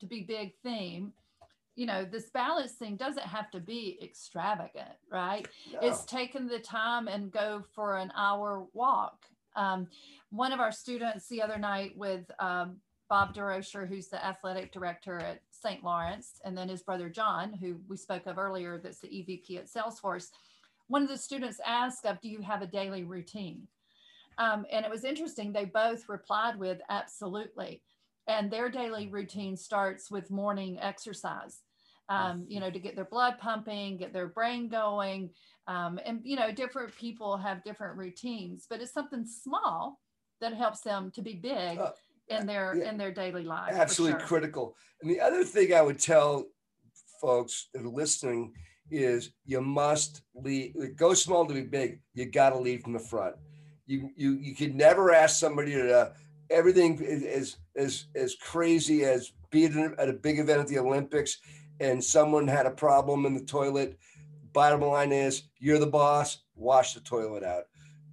to 0.00 0.06
be 0.06 0.22
big 0.22 0.52
theme, 0.62 1.12
you 1.76 1.86
know, 1.86 2.04
this 2.04 2.30
balance 2.30 2.72
thing 2.72 2.96
doesn't 2.96 3.26
have 3.26 3.50
to 3.52 3.60
be 3.60 3.98
extravagant, 4.02 4.96
right? 5.10 5.46
No. 5.72 5.78
It's 5.82 6.04
taking 6.04 6.46
the 6.46 6.58
time 6.58 7.08
and 7.08 7.30
go 7.30 7.62
for 7.74 7.96
an 7.96 8.12
hour 8.16 8.66
walk. 8.72 9.24
Um, 9.56 9.88
one 10.30 10.52
of 10.52 10.60
our 10.60 10.72
students 10.72 11.28
the 11.28 11.42
other 11.42 11.58
night 11.58 11.96
with 11.96 12.30
um, 12.38 12.76
Bob 13.08 13.34
Durocher, 13.34 13.88
who's 13.88 14.08
the 14.08 14.24
athletic 14.24 14.72
director 14.72 15.18
at 15.18 15.40
St. 15.50 15.82
Lawrence, 15.82 16.40
and 16.44 16.56
then 16.56 16.68
his 16.68 16.82
brother 16.82 17.08
John, 17.08 17.52
who 17.52 17.76
we 17.88 17.96
spoke 17.96 18.26
of 18.26 18.38
earlier, 18.38 18.78
that's 18.78 19.00
the 19.00 19.08
EVP 19.08 19.58
at 19.58 19.66
Salesforce. 19.66 20.28
One 20.88 21.02
of 21.02 21.08
the 21.08 21.18
students 21.18 21.60
asked 21.66 22.04
of, 22.04 22.20
do 22.20 22.28
you 22.28 22.40
have 22.42 22.62
a 22.62 22.66
daily 22.66 23.04
routine? 23.04 23.66
Um, 24.38 24.64
and 24.70 24.84
it 24.84 24.90
was 24.90 25.04
interesting. 25.04 25.52
They 25.52 25.66
both 25.66 26.08
replied 26.08 26.58
with 26.58 26.80
absolutely. 26.88 27.82
And 28.26 28.50
their 28.50 28.70
daily 28.70 29.08
routine 29.08 29.56
starts 29.56 30.10
with 30.10 30.30
morning 30.30 30.78
exercise. 30.80 31.60
Um, 32.08 32.44
you 32.48 32.58
know, 32.58 32.72
to 32.72 32.80
get 32.80 32.96
their 32.96 33.04
blood 33.04 33.38
pumping, 33.38 33.96
get 33.96 34.12
their 34.12 34.26
brain 34.26 34.68
going. 34.68 35.30
Um, 35.68 36.00
and, 36.04 36.20
you 36.24 36.34
know, 36.34 36.50
different 36.50 36.96
people 36.96 37.36
have 37.36 37.62
different 37.62 37.96
routines, 37.96 38.66
but 38.68 38.80
it's 38.80 38.92
something 38.92 39.24
small 39.24 40.00
that 40.40 40.52
helps 40.52 40.80
them 40.80 41.12
to 41.14 41.22
be 41.22 41.34
big 41.34 41.78
uh, 41.78 41.92
in 42.28 42.46
their 42.46 42.74
yeah, 42.76 42.90
in 42.90 42.98
their 42.98 43.12
daily 43.12 43.44
life. 43.44 43.72
Absolutely 43.72 44.18
sure. 44.18 44.26
critical. 44.26 44.76
And 45.00 45.10
the 45.10 45.20
other 45.20 45.44
thing 45.44 45.72
I 45.72 45.82
would 45.82 46.00
tell 46.00 46.46
folks 47.20 47.68
that 47.74 47.82
are 47.82 47.88
listening 47.88 48.54
is 48.90 49.30
you 49.44 49.60
must 49.60 50.22
leave 50.34 50.74
go 50.96 51.14
small 51.14 51.46
to 51.46 51.54
be 51.54 51.62
big. 51.62 52.00
You 52.14 52.26
got 52.26 52.50
to 52.50 52.58
lead 52.58 52.82
from 52.82 52.92
the 52.92 52.98
front. 52.98 53.36
You 53.90 54.10
you 54.16 54.32
you 54.40 54.54
can 54.54 54.76
never 54.76 55.12
ask 55.12 55.38
somebody 55.38 55.72
to 55.72 55.98
uh, 55.98 56.12
everything 56.48 56.98
is 57.00 57.56
as 57.76 58.06
as 58.14 58.34
crazy 58.36 59.04
as 59.04 59.32
being 59.50 59.94
at 59.98 60.08
a 60.08 60.12
big 60.12 60.38
event 60.38 60.60
at 60.60 60.68
the 60.68 60.78
Olympics 60.78 61.38
and 61.80 62.02
someone 62.02 62.46
had 62.46 62.66
a 62.66 62.70
problem 62.70 63.26
in 63.26 63.34
the 63.34 63.44
toilet. 63.44 63.98
Bottom 64.52 64.82
line 64.82 65.12
is 65.12 65.44
you're 65.58 65.78
the 65.78 65.86
boss. 65.86 66.38
Wash 66.54 66.94
the 66.94 67.00
toilet 67.00 67.42
out 67.42 67.64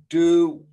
do 0.09 0.63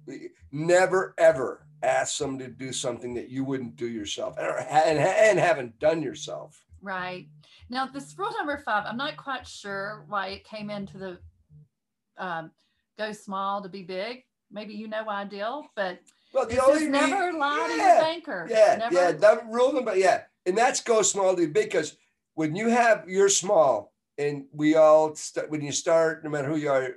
never 0.53 1.15
ever 1.19 1.67
ask 1.83 2.17
somebody 2.17 2.51
to 2.51 2.57
do 2.57 2.73
something 2.73 3.15
that 3.15 3.29
you 3.29 3.45
wouldn't 3.45 3.77
do 3.77 3.89
yourself 3.89 4.37
and, 4.39 4.99
and 4.99 5.39
haven't 5.39 5.79
done 5.79 6.03
yourself. 6.03 6.65
Right. 6.81 7.29
Now, 7.69 7.87
this 7.87 8.15
rule 8.17 8.31
number 8.37 8.59
five, 8.59 8.85
I'm 8.87 8.97
not 8.97 9.17
quite 9.17 9.47
sure 9.47 10.05
why 10.09 10.29
it 10.29 10.45
came 10.45 10.71
into 10.71 10.99
the 10.99 11.19
um, 12.17 12.51
go 12.99 13.13
small 13.13 13.63
to 13.63 13.69
be 13.69 13.83
big. 13.83 14.25
Maybe 14.55 14.75
you 14.75 14.87
know 14.89 15.05
Dill, 15.29 15.67
but 15.75 15.99
well, 16.33 16.47
the 16.47 16.65
only 16.65 16.87
never 16.87 17.33
lie 17.33 17.67
yeah, 17.69 17.75
to 17.75 17.83
your 17.83 18.01
banker. 18.01 18.47
Yeah, 18.49 18.77
never. 18.79 18.95
yeah, 18.95 19.13
that 19.13 19.47
rule 19.51 19.73
number, 19.73 19.97
yeah. 19.97 20.23
And 20.47 20.57
that's 20.57 20.81
go 20.81 21.03
small 21.03 21.35
to 21.35 21.49
big 21.49 21.71
because 21.71 21.97
when 22.35 22.55
you 22.55 22.69
have, 22.69 23.05
you're 23.09 23.29
small 23.29 23.93
and 24.17 24.45
we 24.53 24.77
all, 24.77 25.15
st- 25.17 25.51
when 25.51 25.61
you 25.61 25.73
start, 25.73 26.23
no 26.23 26.31
matter 26.31 26.49
who 26.49 26.57
you 26.57 26.71
are, 26.71 26.91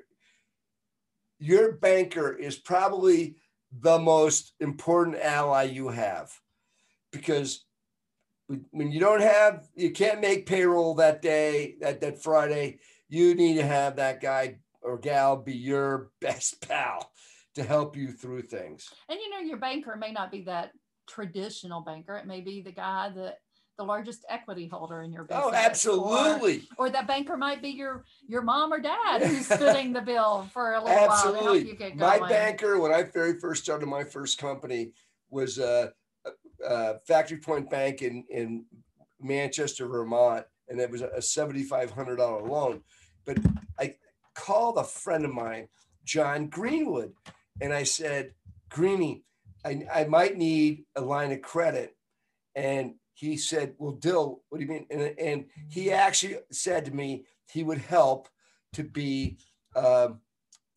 your 1.39 1.73
banker 1.73 2.31
is 2.35 2.55
probably 2.55 3.35
the 3.79 3.99
most 3.99 4.53
important 4.59 5.17
ally 5.17 5.63
you 5.63 5.89
have 5.89 6.31
because 7.11 7.65
when 8.71 8.91
you 8.91 8.99
don't 8.99 9.21
have 9.21 9.67
you 9.75 9.91
can't 9.91 10.21
make 10.21 10.45
payroll 10.45 10.95
that 10.95 11.21
day 11.21 11.75
that 11.81 11.99
that 11.99 12.23
friday 12.23 12.79
you 13.09 13.35
need 13.35 13.55
to 13.55 13.65
have 13.65 13.97
that 13.97 14.21
guy 14.21 14.57
or 14.81 14.97
gal 14.97 15.35
be 15.35 15.53
your 15.53 16.11
best 16.21 16.65
pal 16.67 17.11
to 17.57 17.63
help 17.63 17.95
you 17.95 18.11
through 18.11 18.41
things 18.41 18.89
and 19.09 19.19
you 19.19 19.29
know 19.29 19.39
your 19.39 19.57
banker 19.57 19.95
may 19.95 20.11
not 20.11 20.31
be 20.31 20.41
that 20.41 20.71
traditional 21.07 21.81
banker 21.81 22.15
it 22.15 22.25
may 22.25 22.41
be 22.41 22.61
the 22.61 22.71
guy 22.71 23.09
that 23.09 23.39
the 23.77 23.83
largest 23.83 24.25
equity 24.27 24.67
holder 24.67 25.03
in 25.03 25.11
your 25.11 25.23
oh, 25.23 25.27
business. 25.27 25.45
Oh, 25.45 25.53
absolutely. 25.53 26.63
Or, 26.77 26.87
or 26.87 26.89
that 26.89 27.07
banker 27.07 27.37
might 27.37 27.61
be 27.61 27.69
your 27.69 28.05
your 28.27 28.41
mom 28.41 28.73
or 28.73 28.79
dad 28.79 29.21
who's 29.21 29.47
footing 29.55 29.93
the 29.93 30.01
bill 30.01 30.47
for 30.51 30.73
a 30.73 30.83
little 30.83 30.97
absolutely. 30.97 31.41
while 31.41 31.53
to 31.53 31.59
help 31.59 31.67
you 31.67 31.75
get 31.75 31.97
going. 31.97 32.21
My 32.21 32.27
banker, 32.27 32.79
when 32.79 32.91
I 32.91 33.03
very 33.03 33.39
first 33.39 33.63
started 33.63 33.85
my 33.85 34.03
first 34.03 34.39
company, 34.39 34.93
was 35.29 35.59
a, 35.59 35.93
a 36.65 36.99
Factory 37.07 37.37
Point 37.37 37.69
Bank 37.69 38.01
in 38.01 38.23
in 38.29 38.65
Manchester, 39.21 39.87
Vermont, 39.87 40.45
and 40.69 40.79
it 40.79 40.89
was 40.89 41.01
a 41.01 41.21
seventy 41.21 41.63
five 41.63 41.91
hundred 41.91 42.17
dollar 42.17 42.41
loan. 42.41 42.81
But 43.25 43.37
I 43.79 43.95
called 44.33 44.77
a 44.77 44.83
friend 44.83 45.23
of 45.23 45.33
mine, 45.33 45.67
John 46.03 46.47
Greenwood, 46.47 47.13
and 47.61 47.73
I 47.73 47.83
said, 47.83 48.33
Greeny, 48.69 49.23
I, 49.65 49.83
I 49.93 50.03
might 50.05 50.37
need 50.37 50.85
a 50.95 51.01
line 51.01 51.31
of 51.31 51.41
credit. 51.41 51.95
And 52.55 52.95
he 53.13 53.37
said, 53.37 53.73
Well, 53.77 53.93
Dill, 53.93 54.41
what 54.49 54.59
do 54.59 54.63
you 54.65 54.69
mean? 54.69 54.87
And, 54.89 55.19
and 55.19 55.45
he 55.69 55.91
actually 55.91 56.37
said 56.51 56.85
to 56.85 56.91
me 56.91 57.25
he 57.51 57.63
would 57.63 57.79
help 57.79 58.29
to 58.73 58.83
be 58.83 59.37
uh, 59.75 60.09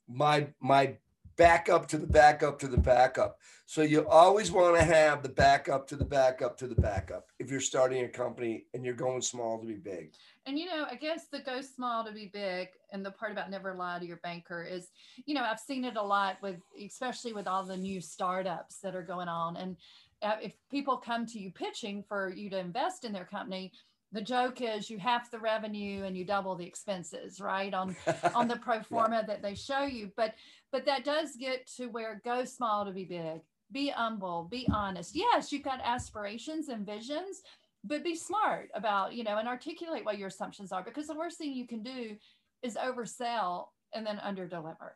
my 0.08 0.48
my 0.60 0.96
backup 1.40 1.88
to 1.88 1.96
the 1.96 2.06
backup 2.06 2.58
to 2.58 2.68
the 2.68 2.76
backup. 2.76 3.38
So 3.64 3.80
you 3.80 4.06
always 4.06 4.52
want 4.52 4.76
to 4.76 4.84
have 4.84 5.22
the 5.22 5.30
backup 5.30 5.88
to 5.88 5.96
the 5.96 6.04
backup 6.04 6.58
to 6.58 6.66
the 6.66 6.74
backup 6.74 7.30
if 7.38 7.50
you're 7.50 7.60
starting 7.60 8.04
a 8.04 8.08
company 8.08 8.66
and 8.74 8.84
you're 8.84 8.92
going 8.92 9.22
small 9.22 9.58
to 9.58 9.66
be 9.66 9.76
big. 9.76 10.12
And 10.44 10.58
you 10.58 10.66
know, 10.66 10.84
I 10.90 10.96
guess 10.96 11.28
the 11.32 11.38
go 11.38 11.62
small 11.62 12.04
to 12.04 12.12
be 12.12 12.30
big 12.30 12.68
and 12.92 13.06
the 13.06 13.12
part 13.12 13.32
about 13.32 13.50
never 13.50 13.72
lie 13.72 13.98
to 13.98 14.04
your 14.04 14.18
banker 14.18 14.62
is, 14.62 14.88
you 15.24 15.34
know, 15.34 15.42
I've 15.42 15.60
seen 15.60 15.86
it 15.86 15.96
a 15.96 16.02
lot 16.02 16.36
with 16.42 16.56
especially 16.78 17.32
with 17.32 17.48
all 17.48 17.64
the 17.64 17.76
new 17.76 18.02
startups 18.02 18.76
that 18.82 18.94
are 18.94 19.02
going 19.02 19.28
on 19.28 19.56
and 19.56 19.76
uh, 20.22 20.36
if 20.42 20.52
people 20.70 20.98
come 20.98 21.24
to 21.24 21.38
you 21.38 21.50
pitching 21.50 22.04
for 22.06 22.28
you 22.28 22.50
to 22.50 22.58
invest 22.58 23.06
in 23.06 23.12
their 23.14 23.24
company, 23.24 23.72
the 24.12 24.20
joke 24.20 24.60
is 24.60 24.90
you 24.90 24.98
half 24.98 25.30
the 25.30 25.38
revenue 25.38 26.04
and 26.04 26.16
you 26.16 26.24
double 26.24 26.54
the 26.56 26.66
expenses 26.66 27.40
right 27.40 27.72
on 27.74 27.96
on 28.34 28.48
the 28.48 28.56
pro 28.56 28.82
forma 28.82 29.16
yeah. 29.16 29.22
that 29.22 29.42
they 29.42 29.54
show 29.54 29.82
you 29.82 30.10
but 30.16 30.34
but 30.72 30.84
that 30.86 31.04
does 31.04 31.36
get 31.36 31.66
to 31.66 31.86
where 31.86 32.20
go 32.24 32.44
small 32.44 32.84
to 32.84 32.92
be 32.92 33.04
big 33.04 33.40
be 33.72 33.88
humble 33.88 34.48
be 34.50 34.66
honest 34.72 35.14
yes 35.14 35.52
you've 35.52 35.62
got 35.62 35.80
aspirations 35.84 36.68
and 36.68 36.84
visions 36.84 37.42
but 37.84 38.04
be 38.04 38.14
smart 38.14 38.68
about 38.74 39.14
you 39.14 39.24
know 39.24 39.38
and 39.38 39.48
articulate 39.48 40.04
what 40.04 40.18
your 40.18 40.28
assumptions 40.28 40.72
are 40.72 40.82
because 40.82 41.06
the 41.06 41.14
worst 41.14 41.38
thing 41.38 41.52
you 41.52 41.66
can 41.66 41.82
do 41.82 42.16
is 42.62 42.76
oversell 42.76 43.66
and 43.94 44.06
then 44.06 44.18
underdeliver 44.18 44.92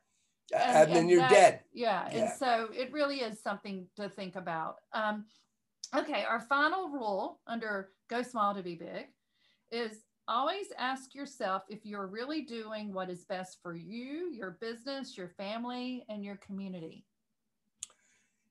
and, 0.52 0.62
and 0.62 0.90
then 0.90 0.96
and 0.98 1.10
you're 1.10 1.20
that, 1.20 1.30
dead 1.30 1.60
yeah. 1.72 2.08
yeah. 2.10 2.18
and 2.18 2.32
so 2.38 2.68
it 2.72 2.92
really 2.92 3.18
is 3.18 3.40
something 3.40 3.86
to 3.96 4.08
think 4.08 4.36
about 4.36 4.76
um, 4.92 5.24
okay 5.94 6.24
our 6.28 6.40
final 6.40 6.88
rule 6.88 7.40
under 7.46 7.90
go 8.08 8.22
small 8.22 8.54
to 8.54 8.62
be 8.62 8.74
big 8.74 9.06
is 9.70 10.04
always 10.26 10.66
ask 10.78 11.14
yourself 11.14 11.62
if 11.68 11.84
you're 11.84 12.06
really 12.06 12.42
doing 12.42 12.92
what 12.92 13.10
is 13.10 13.24
best 13.24 13.58
for 13.62 13.74
you 13.74 14.30
your 14.32 14.56
business 14.60 15.16
your 15.16 15.28
family 15.28 16.04
and 16.08 16.24
your 16.24 16.36
community 16.36 17.04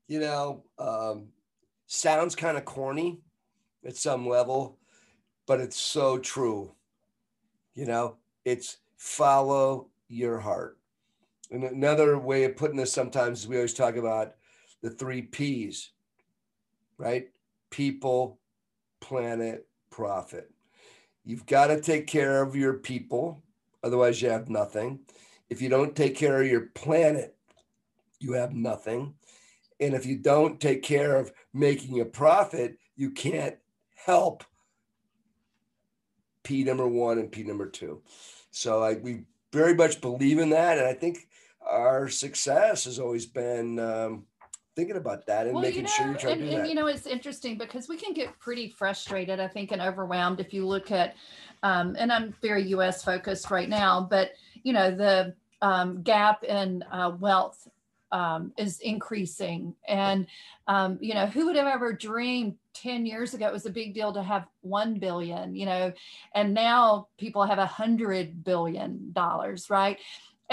you 0.07 0.19
know, 0.19 0.63
um, 0.77 1.27
sounds 1.87 2.35
kind 2.35 2.57
of 2.57 2.65
corny 2.65 3.21
at 3.85 3.95
some 3.95 4.27
level, 4.27 4.77
but 5.47 5.59
it's 5.59 5.79
so 5.79 6.17
true. 6.17 6.73
You 7.73 7.85
know, 7.85 8.17
it's 8.45 8.77
follow 8.97 9.89
your 10.07 10.39
heart. 10.39 10.77
And 11.51 11.63
another 11.63 12.17
way 12.17 12.43
of 12.43 12.57
putting 12.57 12.77
this 12.77 12.91
sometimes 12.91 13.41
is 13.41 13.47
we 13.47 13.55
always 13.55 13.73
talk 13.73 13.95
about 13.95 14.33
the 14.81 14.89
three 14.89 15.21
P's, 15.21 15.91
right? 16.97 17.29
People, 17.69 18.39
planet, 19.01 19.67
profit. 19.89 20.51
You've 21.25 21.45
got 21.45 21.67
to 21.67 21.79
take 21.79 22.07
care 22.07 22.41
of 22.41 22.55
your 22.55 22.73
people, 22.73 23.43
otherwise, 23.83 24.21
you 24.21 24.29
have 24.29 24.49
nothing. 24.49 24.99
If 25.49 25.61
you 25.61 25.69
don't 25.69 25.95
take 25.95 26.15
care 26.15 26.41
of 26.41 26.47
your 26.47 26.67
planet, 26.73 27.35
you 28.19 28.33
have 28.33 28.53
nothing. 28.53 29.15
And 29.79 29.93
if 29.93 30.05
you 30.05 30.17
don't 30.17 30.59
take 30.59 30.83
care 30.83 31.17
of 31.17 31.31
making 31.53 31.99
a 31.99 32.05
profit, 32.05 32.77
you 32.95 33.11
can't 33.11 33.57
help 33.95 34.43
P 36.43 36.63
number 36.63 36.87
one 36.87 37.19
and 37.19 37.31
P 37.31 37.43
number 37.43 37.69
two. 37.69 38.01
So 38.51 38.83
I, 38.83 38.95
we 38.95 39.23
very 39.51 39.75
much 39.75 40.01
believe 40.01 40.39
in 40.39 40.49
that. 40.51 40.77
And 40.77 40.87
I 40.87 40.93
think 40.93 41.27
our 41.65 42.09
success 42.09 42.85
has 42.85 42.99
always 42.99 43.25
been 43.25 43.79
um, 43.79 44.25
thinking 44.75 44.95
about 44.95 45.25
that 45.27 45.45
and 45.45 45.55
well, 45.55 45.63
making 45.63 45.77
you 45.77 45.83
know, 45.83 45.89
sure 45.89 46.07
you 46.07 46.15
try 46.15 46.31
and, 46.31 46.41
to 46.41 46.47
do 46.47 46.55
and, 46.55 46.63
that. 46.63 46.69
You 46.69 46.75
know, 46.75 46.87
it's 46.87 47.05
interesting 47.05 47.57
because 47.57 47.87
we 47.87 47.97
can 47.97 48.13
get 48.13 48.37
pretty 48.39 48.69
frustrated, 48.69 49.39
I 49.39 49.47
think, 49.47 49.71
and 49.71 49.81
overwhelmed 49.81 50.39
if 50.39 50.53
you 50.53 50.65
look 50.65 50.91
at, 50.91 51.15
um, 51.61 51.95
and 51.97 52.11
I'm 52.11 52.33
very 52.41 52.63
US 52.69 53.03
focused 53.03 53.51
right 53.51 53.69
now, 53.69 54.07
but, 54.09 54.31
you 54.63 54.73
know, 54.73 54.91
the 54.91 55.35
um, 55.61 56.01
gap 56.01 56.43
in 56.43 56.83
uh, 56.91 57.11
wealth 57.19 57.67
um, 58.11 58.53
is 58.57 58.79
increasing. 58.79 59.75
And, 59.87 60.27
um, 60.67 60.97
you 61.01 61.13
know, 61.13 61.25
who 61.25 61.47
would 61.47 61.55
have 61.55 61.67
ever 61.67 61.93
dreamed 61.93 62.55
10 62.75 63.05
years 63.05 63.33
ago 63.33 63.47
it 63.47 63.53
was 63.53 63.65
a 63.65 63.71
big 63.71 63.93
deal 63.93 64.13
to 64.13 64.21
have 64.21 64.45
1 64.61 64.99
billion, 64.99 65.55
you 65.55 65.65
know, 65.65 65.93
and 66.33 66.53
now 66.53 67.07
people 67.17 67.43
have 67.43 67.59
a 67.59 67.65
hundred 67.65 68.43
billion 68.43 69.11
dollars, 69.13 69.69
right? 69.69 69.99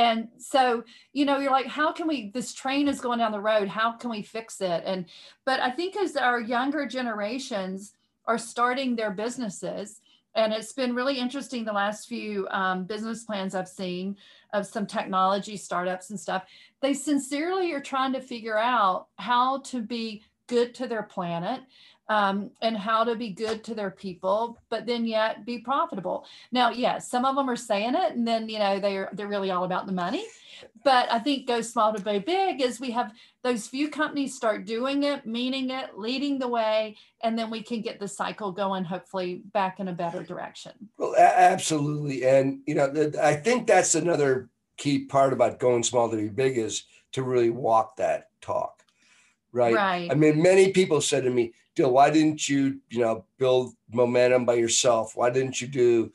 And 0.01 0.29
so, 0.39 0.83
you 1.13 1.27
know, 1.27 1.41
you're 1.41 1.51
like, 1.51 1.67
how 1.67 1.93
can 1.93 2.09
we, 2.09 2.31
this 2.33 2.55
train 2.55 2.89
is 2.89 3.03
going 3.03 3.19
down 3.19 3.33
the 3.33 3.41
road, 3.41 3.69
how 3.69 3.93
can 3.93 4.09
we 4.09 4.23
fix 4.23 4.63
it? 4.63 4.83
And, 4.87 5.05
but 5.45 5.61
I 5.61 5.71
think 5.71 5.95
as 5.95 6.17
our 6.17 6.41
younger 6.41 6.87
generations 6.87 7.93
are 8.25 8.39
starting 8.39 8.97
their 8.97 9.11
businesses, 9.11 10.01
and 10.35 10.55
it's 10.55 10.73
been 10.73 10.95
really 10.95 11.19
interesting 11.19 11.67
the 11.67 11.75
last 11.75 12.09
few 12.09 12.49
um, 12.51 12.85
business 12.85 13.25
plans 13.25 13.55
I've 13.55 13.69
seen 13.69 14.17
of 14.55 14.67
some 14.67 14.87
technology 14.87 15.59
startups 15.59 16.09
and 16.09 16.19
stuff. 16.19 16.45
They 16.81 16.95
sincerely 16.95 17.71
are 17.75 17.83
trying 17.83 18.15
to 18.15 18.23
figure 18.23 18.57
out 18.57 19.09
how 19.17 19.59
to 19.65 19.83
be 19.83 20.23
good 20.47 20.75
to 20.77 20.87
their 20.87 21.03
planet 21.03 21.61
um, 22.11 22.51
and 22.61 22.77
how 22.77 23.05
to 23.05 23.15
be 23.15 23.31
good 23.31 23.63
to 23.65 23.75
their 23.75 23.93
people, 23.93 24.59
but 24.69 24.85
then 24.85 25.07
yet 25.07 25.47
be 25.47 25.59
profitable. 25.59 26.27
Now, 26.51 26.71
yes, 26.71 27.09
some 27.09 27.25
of 27.25 27.37
them 27.37 27.49
are 27.49 27.57
saying 27.57 27.95
it, 27.95 28.17
and 28.17 28.27
then 28.27 28.49
you 28.49 28.59
know 28.59 28.81
they're 28.81 29.09
they're 29.13 29.29
really 29.29 29.53
all 29.53 29.63
about 29.65 29.87
the 29.87 29.93
money. 29.93 30.27
But 30.85 31.11
I 31.11 31.21
think 31.21 31.47
go 31.47 31.63
small 31.63 31.95
to 31.95 32.03
go 32.03 32.19
big 32.19 32.61
is 32.61 32.81
we 32.81 32.91
have 32.91 33.13
those 33.43 33.69
few 33.69 33.89
companies 33.89 34.35
start 34.35 34.67
doing 34.67 35.05
it, 35.05 35.25
meaning 35.25 35.71
it, 35.71 35.97
leading 35.97 36.39
the 36.39 36.49
way, 36.49 36.97
and 37.23 37.39
then 37.39 37.49
we 37.49 37.63
can 37.63 37.81
get 37.81 38.01
the 38.01 38.09
cycle 38.09 38.51
going, 38.51 38.83
hopefully 38.85 39.43
back 39.53 39.79
in 39.79 39.87
a 39.87 39.93
better 39.93 40.25
direction. 40.25 40.73
Well, 40.99 41.15
absolutely, 41.17 42.27
and 42.27 42.61
you 42.67 42.75
know 42.75 43.13
I 43.23 43.35
think 43.35 43.69
that's 43.69 43.95
another 43.95 44.51
key 44.77 45.05
part 45.05 45.33
about 45.33 45.61
going 45.61 45.85
small 45.85 46.11
to 46.11 46.17
be 46.17 46.29
big 46.29 46.59
is 46.59 46.83
to 47.13 47.23
really 47.23 47.51
walk 47.51 47.97
that 47.97 48.31
talk 48.41 48.81
right? 49.53 49.75
Right. 49.75 50.11
I 50.11 50.15
mean, 50.15 50.43
many 50.43 50.73
people 50.73 51.01
said 51.01 51.25
to 51.25 51.31
me, 51.31 51.53
Why 51.89 52.11
didn't 52.11 52.49
you, 52.49 52.81
you 52.89 53.01
know, 53.01 53.25
build 53.39 53.75
momentum 53.93 54.45
by 54.45 54.55
yourself? 54.55 55.17
Why 55.17 55.31
didn't 55.31 55.61
you 55.61 55.69
do 55.69 56.13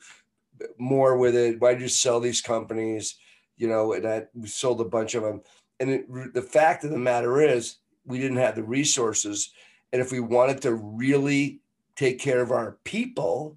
more 0.78 1.16
with 1.16 1.34
it? 1.34 1.60
Why 1.60 1.72
did 1.72 1.82
you 1.82 1.88
sell 1.88 2.20
these 2.20 2.40
companies? 2.40 3.16
You 3.56 3.68
know, 3.68 3.92
and 3.92 4.06
I 4.06 4.24
we 4.34 4.48
sold 4.48 4.80
a 4.80 4.84
bunch 4.84 5.14
of 5.14 5.22
them. 5.22 5.42
And 5.80 5.90
it, 5.90 6.34
the 6.34 6.42
fact 6.42 6.84
of 6.84 6.90
the 6.90 6.98
matter 6.98 7.40
is, 7.40 7.76
we 8.04 8.18
didn't 8.18 8.38
have 8.38 8.54
the 8.54 8.62
resources. 8.62 9.50
And 9.92 10.00
if 10.00 10.12
we 10.12 10.20
wanted 10.20 10.62
to 10.62 10.74
really 10.74 11.60
take 11.96 12.18
care 12.18 12.40
of 12.40 12.52
our 12.52 12.78
people, 12.84 13.56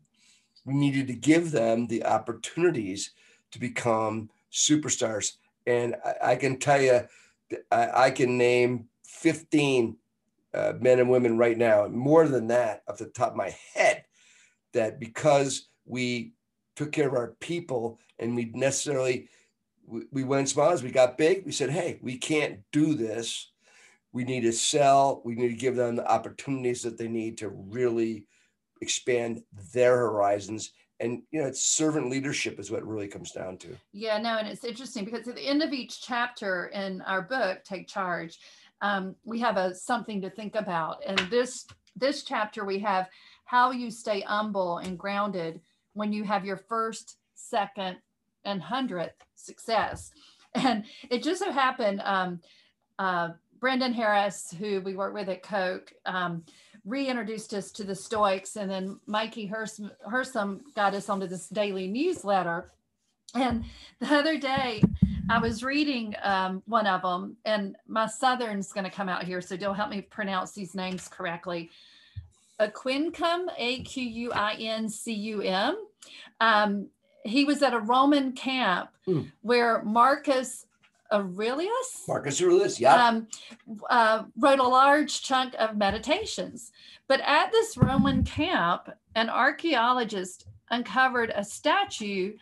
we 0.65 0.73
needed 0.73 1.07
to 1.07 1.13
give 1.13 1.51
them 1.51 1.87
the 1.87 2.05
opportunities 2.05 3.11
to 3.51 3.59
become 3.59 4.29
superstars. 4.51 5.33
And 5.65 5.95
I, 6.03 6.31
I 6.31 6.35
can 6.35 6.57
tell 6.57 6.81
you, 6.81 7.01
I, 7.71 8.05
I 8.05 8.11
can 8.11 8.37
name 8.37 8.87
15 9.03 9.97
uh, 10.53 10.73
men 10.79 10.99
and 10.99 11.09
women 11.09 11.37
right 11.37 11.57
now, 11.57 11.85
And 11.85 11.95
more 11.95 12.27
than 12.27 12.47
that, 12.47 12.83
off 12.87 12.97
the 12.97 13.05
top 13.05 13.31
of 13.31 13.37
my 13.37 13.55
head, 13.73 14.03
that 14.73 14.99
because 14.99 15.69
we 15.85 16.33
took 16.75 16.91
care 16.91 17.07
of 17.07 17.13
our 17.13 17.35
people 17.39 17.99
and 18.17 18.35
we 18.35 18.51
necessarily 18.53 19.29
we, 19.85 20.01
we 20.11 20.23
went 20.23 20.49
small 20.49 20.69
as 20.69 20.83
we 20.83 20.91
got 20.91 21.17
big, 21.17 21.45
we 21.45 21.51
said, 21.51 21.69
hey, 21.69 21.99
we 22.01 22.17
can't 22.17 22.59
do 22.71 22.93
this. 22.93 23.51
We 24.11 24.23
need 24.23 24.41
to 24.41 24.51
sell. 24.51 25.21
We 25.25 25.35
need 25.35 25.49
to 25.49 25.55
give 25.55 25.75
them 25.75 25.95
the 25.95 26.09
opportunities 26.09 26.83
that 26.83 26.97
they 26.97 27.07
need 27.07 27.39
to 27.39 27.49
really 27.49 28.25
expand 28.81 29.43
their 29.73 29.97
horizons 29.97 30.71
and 30.99 31.21
you 31.31 31.41
know 31.41 31.47
it's 31.47 31.63
servant 31.63 32.09
leadership 32.09 32.59
is 32.59 32.71
what 32.71 32.85
really 32.85 33.07
comes 33.07 33.31
down 33.31 33.57
to 33.57 33.75
yeah 33.91 34.17
no 34.17 34.37
and 34.37 34.47
it's 34.47 34.63
interesting 34.63 35.05
because 35.05 35.27
at 35.27 35.35
the 35.35 35.47
end 35.47 35.61
of 35.61 35.73
each 35.73 36.01
chapter 36.01 36.67
in 36.67 37.01
our 37.01 37.21
book 37.21 37.63
take 37.63 37.87
charge 37.87 38.39
um, 38.81 39.15
we 39.25 39.39
have 39.39 39.57
a 39.57 39.75
something 39.75 40.21
to 40.21 40.29
think 40.29 40.55
about. 40.55 41.03
And 41.05 41.19
this 41.29 41.65
this 41.95 42.23
chapter 42.23 42.65
we 42.65 42.79
have 42.79 43.09
how 43.45 43.71
you 43.71 43.89
stay 43.91 44.21
humble 44.21 44.77
and 44.77 44.97
grounded 44.97 45.59
when 45.93 46.13
you 46.13 46.23
have 46.23 46.45
your 46.45 46.57
first, 46.57 47.17
second, 47.33 47.97
and 48.45 48.61
hundredth 48.61 49.23
success. 49.35 50.11
And 50.55 50.85
it 51.11 51.21
just 51.21 51.43
so 51.43 51.51
happened, 51.51 52.01
um, 52.03 52.39
uh, 52.97 53.29
Brendan 53.59 53.93
Harris, 53.93 54.51
who 54.57 54.81
we 54.81 54.95
work 54.95 55.13
with 55.13 55.29
at 55.29 55.43
Coke, 55.43 55.93
um, 56.07 56.43
reintroduced 56.85 57.53
us 57.53 57.71
to 57.73 57.83
the 57.83 57.93
Stoics, 57.93 58.55
and 58.55 58.69
then 58.69 58.99
Mikey 59.05 59.47
Hersom 59.47 60.61
got 60.75 60.95
us 60.95 61.07
onto 61.07 61.27
this 61.27 61.47
daily 61.49 61.87
newsletter. 61.87 62.71
And 63.35 63.63
the 63.99 64.11
other 64.11 64.39
day, 64.39 64.81
I 65.29 65.37
was 65.37 65.63
reading 65.63 66.15
um, 66.23 66.63
one 66.65 66.87
of 66.87 67.03
them, 67.03 67.37
and 67.45 67.75
my 67.87 68.07
Southern's 68.07 68.73
going 68.73 68.83
to 68.83 68.89
come 68.89 69.07
out 69.07 69.23
here, 69.23 69.41
so 69.41 69.55
don't 69.55 69.75
help 69.75 69.91
me 69.91 70.01
pronounce 70.01 70.53
these 70.53 70.73
names 70.73 71.07
correctly. 71.07 71.69
Aquincum, 72.59 73.45
A 73.57 73.83
Q 73.83 74.03
U 74.03 74.31
I 74.33 74.53
N 74.55 74.89
C 74.89 75.13
U 75.13 75.41
M. 75.41 75.85
Um, 76.41 76.87
he 77.23 77.45
was 77.45 77.61
at 77.61 77.75
a 77.75 77.79
Roman 77.79 78.31
camp 78.31 78.89
mm. 79.07 79.31
where 79.41 79.83
Marcus 79.83 80.65
Aurelius, 81.11 82.05
Marcus 82.07 82.41
Aurelius, 82.41 82.79
yeah, 82.79 83.07
um, 83.07 83.27
uh, 83.89 84.23
wrote 84.35 84.59
a 84.59 84.67
large 84.67 85.21
chunk 85.21 85.53
of 85.59 85.77
meditations. 85.77 86.71
But 87.07 87.21
at 87.21 87.51
this 87.51 87.77
Roman 87.77 88.23
camp, 88.23 88.89
an 89.13 89.29
archaeologist 89.29 90.47
uncovered 90.71 91.31
a 91.35 91.43
statue 91.43 92.33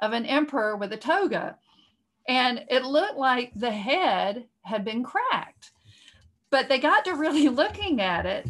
of 0.00 0.12
an 0.12 0.26
emperor 0.26 0.76
with 0.76 0.92
a 0.92 0.96
toga 0.98 1.56
and 2.28 2.64
it 2.68 2.84
looked 2.84 3.18
like 3.18 3.52
the 3.54 3.70
head 3.70 4.44
had 4.62 4.84
been 4.84 5.02
cracked. 5.02 5.72
But 6.50 6.68
they 6.68 6.78
got 6.78 7.04
to 7.04 7.14
really 7.14 7.48
looking 7.62 8.00
at 8.00 8.26
it, 8.26 8.46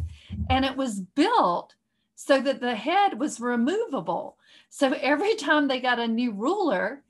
and 0.51 0.65
it 0.65 0.77
was 0.77 1.01
built 1.01 1.75
so 2.15 2.41
that 2.41 2.61
the 2.61 2.75
head 2.75 3.19
was 3.19 3.41
removable. 3.41 4.37
So 4.71 4.93
every 4.93 5.35
time 5.37 5.69
they 5.69 5.81
got 5.81 5.99
a 5.99 6.09
new 6.09 6.33
ruler, 6.33 7.03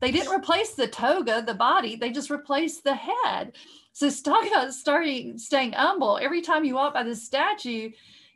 they 0.00 0.10
didn't 0.10 0.32
replace 0.32 0.74
the 0.74 0.88
toga, 0.88 1.42
the 1.46 1.54
body, 1.54 1.96
they 1.96 2.10
just 2.10 2.30
replaced 2.30 2.84
the 2.84 2.94
head. 2.94 3.52
So 3.92 4.10
talk 4.24 4.46
about 4.46 4.72
starting 4.74 5.38
staying 5.38 5.72
humble. 5.72 6.18
Every 6.20 6.40
time 6.42 6.64
you 6.64 6.74
walk 6.74 6.94
by 6.94 7.02
the 7.02 7.16
statue, 7.16 7.90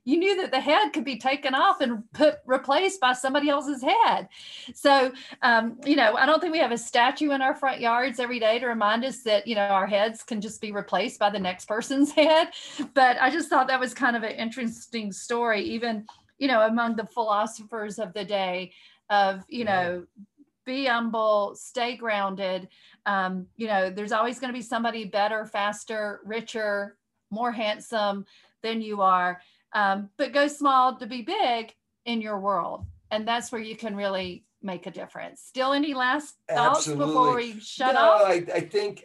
you 0.04 0.18
knew 0.18 0.36
that 0.36 0.50
the 0.50 0.60
head 0.60 0.92
could 0.92 1.04
be 1.04 1.18
taken 1.18 1.54
off 1.54 1.80
and 1.80 2.04
put 2.12 2.36
replaced 2.44 3.00
by 3.00 3.14
somebody 3.14 3.48
else's 3.48 3.82
head. 3.82 4.28
So, 4.74 5.12
um, 5.42 5.78
you 5.84 5.96
know, 5.96 6.14
I 6.16 6.26
don't 6.26 6.40
think 6.40 6.52
we 6.52 6.58
have 6.58 6.72
a 6.72 6.78
statue 6.78 7.30
in 7.30 7.40
our 7.40 7.54
front 7.54 7.80
yards 7.80 8.20
every 8.20 8.38
day 8.38 8.58
to 8.58 8.66
remind 8.66 9.04
us 9.04 9.22
that, 9.22 9.46
you 9.46 9.54
know, 9.54 9.62
our 9.62 9.86
heads 9.86 10.22
can 10.22 10.40
just 10.40 10.60
be 10.60 10.72
replaced 10.72 11.18
by 11.18 11.30
the 11.30 11.38
next 11.38 11.66
person's 11.66 12.12
head. 12.12 12.48
But 12.92 13.16
I 13.20 13.30
just 13.30 13.48
thought 13.48 13.68
that 13.68 13.80
was 13.80 13.94
kind 13.94 14.14
of 14.14 14.22
an 14.22 14.32
interesting 14.32 15.10
story, 15.10 15.62
even, 15.62 16.06
you 16.38 16.48
know, 16.48 16.60
among 16.60 16.96
the 16.96 17.06
philosophers 17.06 17.98
of 17.98 18.12
the 18.12 18.24
day 18.24 18.72
of, 19.08 19.42
you 19.48 19.64
know, 19.64 20.04
be 20.66 20.86
humble, 20.86 21.54
stay 21.54 21.96
grounded. 21.96 22.68
Um, 23.06 23.46
you 23.56 23.66
know, 23.66 23.90
there's 23.90 24.12
always 24.12 24.38
going 24.38 24.52
to 24.52 24.58
be 24.58 24.62
somebody 24.62 25.04
better, 25.04 25.46
faster, 25.46 26.20
richer, 26.24 26.96
more 27.30 27.52
handsome 27.52 28.24
than 28.62 28.80
you 28.80 29.02
are 29.02 29.40
um, 29.74 30.10
but 30.16 30.32
go 30.32 30.48
small 30.48 30.96
to 30.96 31.06
be 31.06 31.22
big 31.22 31.74
in 32.04 32.20
your 32.20 32.38
world. 32.38 32.86
And 33.10 33.26
that's 33.26 33.52
where 33.52 33.60
you 33.60 33.76
can 33.76 33.94
really 33.94 34.44
make 34.62 34.86
a 34.86 34.90
difference. 34.90 35.42
Still, 35.42 35.72
any 35.72 35.94
last 35.94 36.36
thoughts 36.48 36.78
Absolutely. 36.78 37.06
before 37.06 37.34
we 37.34 37.60
shut 37.60 37.94
no, 37.94 38.00
off? 38.00 38.22
I, 38.26 38.44
I 38.54 38.60
think 38.60 39.04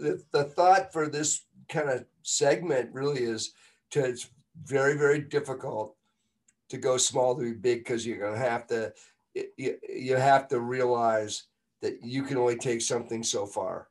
the, 0.00 0.22
the 0.32 0.44
thought 0.44 0.92
for 0.92 1.08
this 1.08 1.44
kind 1.68 1.88
of 1.88 2.04
segment 2.22 2.92
really 2.92 3.22
is 3.22 3.52
to 3.92 4.04
it's 4.04 4.28
very, 4.64 4.96
very 4.96 5.20
difficult 5.20 5.96
to 6.68 6.76
go 6.76 6.96
small 6.96 7.34
to 7.34 7.42
be 7.42 7.52
big 7.52 7.80
because 7.80 8.06
you're 8.06 8.18
going 8.18 8.34
to 8.34 8.38
have 8.38 8.66
to, 8.68 8.92
you, 9.56 9.76
you 9.88 10.16
have 10.16 10.48
to 10.48 10.60
realize 10.60 11.44
that 11.82 12.02
you 12.02 12.22
can 12.22 12.36
only 12.36 12.56
take 12.56 12.82
something 12.82 13.22
so 13.22 13.46
far 13.46 13.88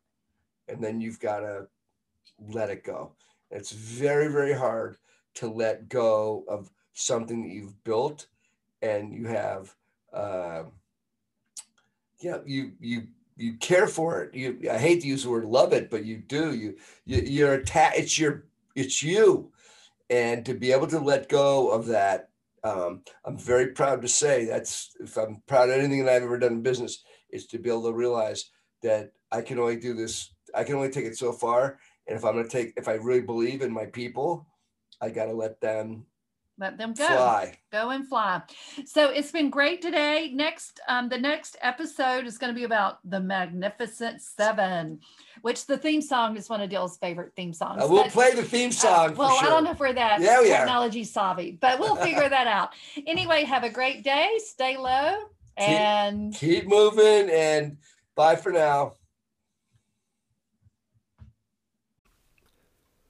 and 0.68 0.82
then 0.82 1.02
you've 1.02 1.20
got 1.20 1.40
to 1.40 1.68
let 2.50 2.70
it 2.70 2.84
go. 2.84 3.12
It's 3.52 3.72
very, 3.72 4.32
very 4.32 4.54
hard 4.54 4.98
to 5.36 5.48
let 5.50 5.90
go 5.90 6.44
of 6.48 6.70
something 6.94 7.42
that 7.44 7.54
you've 7.54 7.84
built 7.84 8.28
and 8.82 9.14
you 9.14 9.28
have 9.28 9.74
uh, 10.14 10.64
yeah 12.20 12.38
you 12.46 12.74
you 12.80 13.08
you 13.38 13.54
care 13.54 13.88
for 13.88 14.22
it. 14.22 14.36
You 14.36 14.70
i 14.72 14.78
hate 14.78 15.02
to 15.02 15.08
use 15.08 15.24
the 15.24 15.30
word 15.30 15.46
love 15.46 15.74
it 15.74 15.90
but 15.90 16.06
you 16.06 16.18
do. 16.18 16.54
You, 16.54 16.76
you 17.06 17.22
you're 17.26 17.54
attached 17.54 18.00
it's 18.00 18.20
your 18.20 18.46
it's 18.76 19.02
you. 19.02 19.52
And 20.10 20.44
to 20.46 20.56
be 20.56 20.72
able 20.72 20.88
to 20.88 21.00
let 21.00 21.30
go 21.30 21.70
of 21.70 21.86
that 21.88 22.30
um, 22.64 23.04
i'm 23.24 23.38
very 23.38 23.68
proud 23.68 24.02
to 24.02 24.08
say 24.08 24.46
that's 24.46 24.96
if 25.00 25.18
i'm 25.18 25.42
proud 25.48 25.70
of 25.70 25.76
anything 25.76 26.04
that 26.04 26.16
i've 26.16 26.24
ever 26.24 26.38
done 26.38 26.54
in 26.54 26.62
business 26.62 27.04
is 27.30 27.46
to 27.48 27.58
be 27.58 27.70
able 27.70 27.84
to 27.84 27.94
realize 27.94 28.50
that 28.84 29.14
i 29.32 29.42
can 29.42 29.60
only 29.60 29.78
do 29.78 29.94
this 29.94 30.34
i 30.54 30.64
can 30.64 30.76
only 30.76 30.90
take 30.90 31.06
it 31.06 31.18
so 31.18 31.32
far. 31.32 31.80
And 32.08 32.18
if 32.18 32.26
i'm 32.26 32.34
going 32.34 32.46
to 32.46 32.52
take 32.52 32.74
if 32.76 32.88
i 32.88 32.94
really 32.94 33.22
believe 33.22 33.62
in 33.62 33.72
my 33.72 33.86
people 33.86 34.46
I 35.02 35.10
got 35.10 35.26
to 35.26 35.34
let 35.34 35.62
them 35.62 36.06
let 36.60 36.78
them 36.78 36.94
go. 36.94 37.08
fly. 37.08 37.58
Go 37.72 37.92
and 37.92 38.06
fly. 38.06 38.42
So 38.86 39.10
it's 39.10 39.32
been 39.32 39.50
great 39.50 39.82
today. 39.82 40.32
Next 40.34 40.82
um, 40.90 41.08
the 41.08 41.18
next 41.18 41.56
episode 41.62 42.28
is 42.28 42.38
going 42.38 42.54
to 42.54 42.58
be 42.58 42.66
about 42.66 43.00
the 43.10 43.20
magnificent 43.20 44.22
seven 44.22 45.00
which 45.42 45.66
the 45.68 45.78
theme 45.78 46.02
song 46.02 46.36
is 46.36 46.50
one 46.50 46.60
of 46.60 46.70
dill's 46.70 46.98
favorite 46.98 47.32
theme 47.34 47.54
songs. 47.54 47.82
Uh, 47.82 47.88
we'll 47.90 48.04
but, 48.04 48.12
play 48.12 48.36
the 48.36 48.44
theme 48.44 48.70
uh, 48.70 48.74
song 48.74 49.12
uh, 49.12 49.14
well 49.14 49.38
sure. 49.38 49.48
i 49.48 49.50
don't 49.50 49.64
know 49.64 49.72
if 49.72 49.80
we're 49.80 49.94
that 49.94 50.20
yeah, 50.20 50.42
we 50.42 50.50
technology 50.50 51.02
are. 51.02 51.06
savvy 51.06 51.58
but 51.62 51.80
we'll 51.80 51.96
figure 51.96 52.28
that 52.28 52.48
out. 52.48 52.74
Anyway 53.08 53.44
have 53.46 53.64
a 53.64 53.70
great 53.70 54.04
day. 54.04 54.38
Stay 54.38 54.78
low 54.78 55.18
and 55.58 56.34
keep, 56.34 56.62
keep 56.62 56.70
moving 56.70 57.30
and 57.34 57.78
bye 58.16 58.36
for 58.36 58.52
now 58.52 58.94